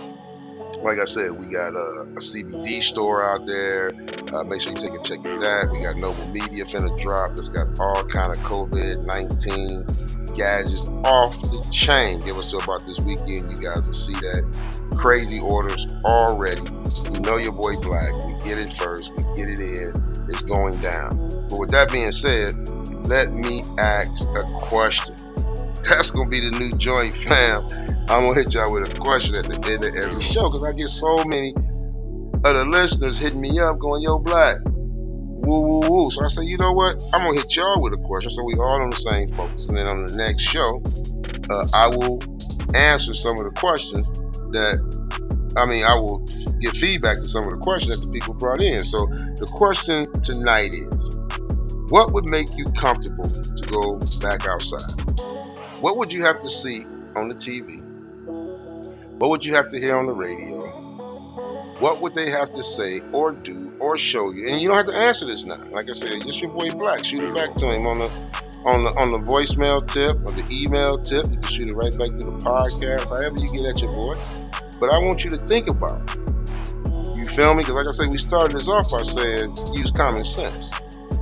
like 0.84 1.00
I 1.00 1.06
said, 1.06 1.32
we 1.32 1.48
got 1.48 1.74
a, 1.74 2.02
a 2.02 2.20
CBD 2.20 2.84
store 2.84 3.24
out 3.24 3.46
there. 3.46 3.92
Uh, 4.34 4.44
make 4.44 4.60
sure 4.62 4.74
you 4.74 4.78
take 4.78 4.94
a 4.94 5.02
check 5.02 5.20
of 5.20 5.40
that. 5.42 5.70
We 5.72 5.82
got 5.82 5.96
Noble 5.96 6.28
Media 6.30 6.66
finna 6.66 6.98
drop. 7.02 7.32
It's 7.32 7.48
got 7.48 7.80
all 7.80 8.04
kind 8.04 8.32
of 8.32 8.38
COVID-19 8.44 10.36
gadgets 10.36 10.90
off 11.06 11.40
the 11.42 11.68
chain. 11.72 12.20
Give 12.20 12.36
us 12.36 12.52
till 12.52 12.62
about 12.62 12.86
this 12.86 13.00
weekend. 13.00 13.58
You 13.58 13.64
guys 13.64 13.86
will 13.86 13.94
see 13.94 14.14
that. 14.14 14.44
Crazy 14.98 15.40
orders 15.40 15.96
already. 16.06 16.64
We 17.12 17.20
know 17.20 17.38
your 17.38 17.54
boy 17.54 17.74
Black. 17.82 18.12
We 18.26 18.34
get 18.44 18.58
it 18.60 18.74
first. 18.74 19.12
We 19.16 19.24
get 19.36 19.50
it 19.50 19.60
in. 19.60 19.94
It's 20.28 20.42
going 20.42 20.78
down. 20.82 21.18
But 21.50 21.60
with 21.60 21.72
that 21.72 21.92
being 21.92 22.12
said, 22.12 22.56
let 23.08 23.32
me 23.32 23.64
ask 23.80 24.30
a 24.30 24.44
question. 24.68 25.16
That's 25.90 26.12
gonna 26.12 26.30
be 26.30 26.40
the 26.40 26.52
new 26.60 26.72
joint, 26.78 27.14
fam. 27.14 27.68
I'm 28.10 28.26
gonna 28.26 28.36
hit 28.36 28.54
y'all 28.54 28.72
with 28.72 28.94
a 28.94 29.00
question 29.00 29.36
at 29.36 29.46
the 29.46 29.72
end 29.72 29.86
of 29.86 29.96
every 29.96 30.22
show 30.22 30.50
because 30.50 30.64
I 30.64 30.74
get 30.74 30.90
so 30.90 31.24
many 31.26 31.54
of 31.56 32.54
the 32.56 32.66
listeners 32.66 33.18
hitting 33.18 33.42
me 33.42 33.60
up 33.60 33.80
going, 33.80 34.02
"Yo, 34.02 34.20
Black, 34.20 34.58
woo 34.66 35.60
woo 35.60 35.80
woo." 35.90 36.10
So 36.10 36.24
I 36.24 36.28
say, 36.28 36.44
you 36.44 36.58
know 36.58 36.74
what? 36.74 37.02
I'm 37.14 37.24
gonna 37.24 37.40
hit 37.40 37.56
y'all 37.56 37.82
with 37.82 37.94
a 37.94 37.98
question 37.98 38.32
so 38.32 38.44
we 38.44 38.56
all 38.56 38.82
on 38.82 38.90
the 38.90 38.96
same 38.96 39.30
focus. 39.30 39.68
And 39.68 39.78
then 39.78 39.88
on 39.90 40.06
the 40.06 40.16
next 40.18 40.44
show, 40.44 40.82
uh, 41.50 41.66
I 41.74 41.88
will 41.88 42.20
answer 42.76 43.14
some 43.14 43.38
of 43.38 43.46
the 43.46 43.54
questions 43.60 44.06
that 44.52 44.80
I 45.56 45.66
mean, 45.66 45.86
I 45.86 45.96
will 45.96 46.26
give 46.60 46.74
feedback 46.74 47.16
to 47.18 47.26
some 47.26 47.44
of 47.44 47.52
the 47.52 47.58
questions 47.58 48.00
that 48.00 48.06
the 48.06 48.12
people 48.12 48.34
brought 48.34 48.62
in. 48.62 48.84
So 48.84 49.06
the 49.06 49.50
question 49.54 50.12
tonight 50.22 50.74
is, 50.74 51.20
what 51.90 52.14
would 52.14 52.30
make 52.30 52.58
you 52.58 52.66
comfortable 52.76 53.24
to 53.24 53.70
go 53.70 54.00
back 54.20 54.48
outside? 54.48 54.82
What 55.82 55.98
would 55.98 56.12
you 56.12 56.24
have 56.24 56.42
to 56.42 56.50
see 56.50 56.86
on 57.16 57.28
the 57.28 57.36
TV? 57.36 57.83
What 59.18 59.30
would 59.30 59.46
you 59.46 59.56
have 59.56 59.70
to 59.70 59.80
hear 59.80 59.96
on 59.96 60.06
the 60.06 60.14
radio? 60.14 60.68
What 61.80 62.02
would 62.02 62.16
they 62.16 62.30
have 62.30 62.54
to 62.54 62.64
say 62.64 63.02
or 63.12 63.32
do 63.32 63.74
or 63.80 63.98
show 63.98 64.32
you? 64.32 64.48
And 64.48 64.62
you 64.62 64.68
don't 64.68 64.78
have 64.78 64.88
to 64.88 64.96
answer 64.96 65.26
this 65.26 65.46
now. 65.46 65.62
Like 65.72 65.90
I 65.90 65.94
said, 65.94 66.22
just 66.22 66.42
your 66.42 66.52
boy 66.52 66.72
Black. 66.72 67.04
Shoot 67.04 67.24
it 67.24 67.36
back 67.36 67.54
to 67.56 67.72
him 67.72 67.86
on 67.88 68.00
the 68.00 68.10
on 68.66 68.84
the 68.84 68.90
on 68.98 69.10
the 69.10 69.20
voicemail 69.20 69.86
tip 69.86 70.16
or 70.18 70.34
the 70.34 70.48
email 70.52 70.98
tip. 70.98 71.26
You 71.26 71.38
can 71.38 71.44
shoot 71.44 71.68
it 71.68 71.74
right 71.74 71.92
back 71.98 72.10
to 72.20 72.26
the 72.26 72.38
podcast, 72.40 73.10
however 73.10 73.36
you 73.40 73.48
get 73.48 73.66
at 73.66 73.82
your 73.82 73.94
boy. 73.94 74.14
But 74.80 74.92
I 74.92 75.00
want 75.00 75.24
you 75.24 75.30
to 75.32 75.38
think 75.38 75.70
about 75.70 76.02
it. 76.02 77.16
You 77.16 77.24
feel 77.26 77.54
me? 77.54 77.64
Because 77.64 77.76
like 77.76 77.88
I 77.88 77.92
said, 77.92 78.10
we 78.10 78.18
started 78.18 78.56
this 78.56 78.68
off 78.68 78.92
by 78.92 79.02
saying 79.02 79.56
use 79.74 79.92
common 79.92 80.24
sense. 80.24 80.74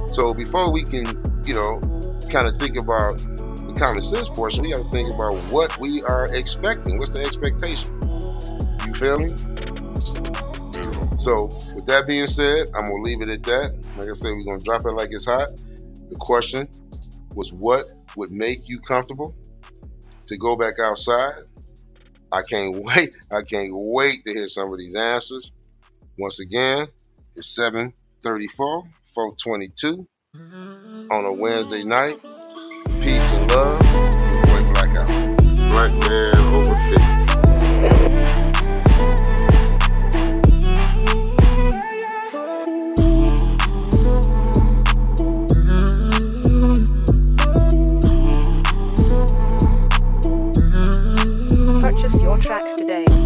So 0.08 0.34
before 0.34 0.71
we 0.71 0.84
can, 0.84 1.06
you 1.45 1.56
know, 1.56 1.80
kind 2.32 2.47
of 2.47 2.58
think 2.58 2.77
about 2.77 3.23
common 3.82 4.00
sense 4.00 4.30
portion, 4.30 4.62
we 4.62 4.72
got 4.72 4.84
to 4.84 4.89
think 4.91 5.12
about 5.12 5.34
what 5.46 5.76
we 5.80 6.04
are 6.04 6.28
expecting. 6.36 7.00
What's 7.00 7.10
the 7.10 7.22
expectation? 7.22 7.98
You 8.86 8.94
feel 8.94 9.17
me? 9.17 9.30
So, 11.17 11.46
with 11.76 11.88
that 11.88 12.06
being 12.08 12.28
said, 12.28 12.67
I'm 12.76 12.86
gonna 12.86 13.02
leave 13.02 13.22
it 13.22 13.30
at 13.30 13.41
that. 13.44 13.89
Like 13.98 14.08
I 14.08 14.13
said, 14.13 14.34
we're 14.34 14.46
gonna 14.46 14.63
drop 14.63 14.86
it 14.86 14.94
like 14.94 15.10
it's 15.12 15.26
hot. 15.26 15.48
The 16.10 16.15
question 16.20 16.67
was, 17.36 17.54
what 17.54 17.86
would 18.15 18.30
make 18.30 18.70
you 18.70 18.80
comfortable 18.80 19.36
to 20.28 20.38
go 20.38 20.56
back 20.56 20.76
outside? 20.80 21.39
I 22.32 22.44
can't 22.44 22.76
wait. 22.86 23.15
I 23.32 23.41
can't 23.41 23.72
wait 23.74 24.24
to 24.26 24.32
hear 24.32 24.48
some 24.48 24.72
of 24.72 24.78
these 24.78 24.96
answers. 24.96 25.52
Once 26.20 26.39
again, 26.39 26.88
it's 27.36 27.48
734, 27.56 28.84
422 29.15 30.08
on 31.10 31.26
a 31.26 31.34
Wednesday 31.34 31.84
night. 31.84 32.17
Peace 33.02 33.34
and 33.34 33.52
love. 33.52 33.80
Boy 34.44 34.63
Blackout. 34.74 35.08
Black 35.70 35.91
man 36.10 36.36
over 36.54 36.76
50. 36.89 37.12
Purchase 51.82 52.22
your 52.22 52.38
tracks 52.38 52.74
today. 52.76 53.21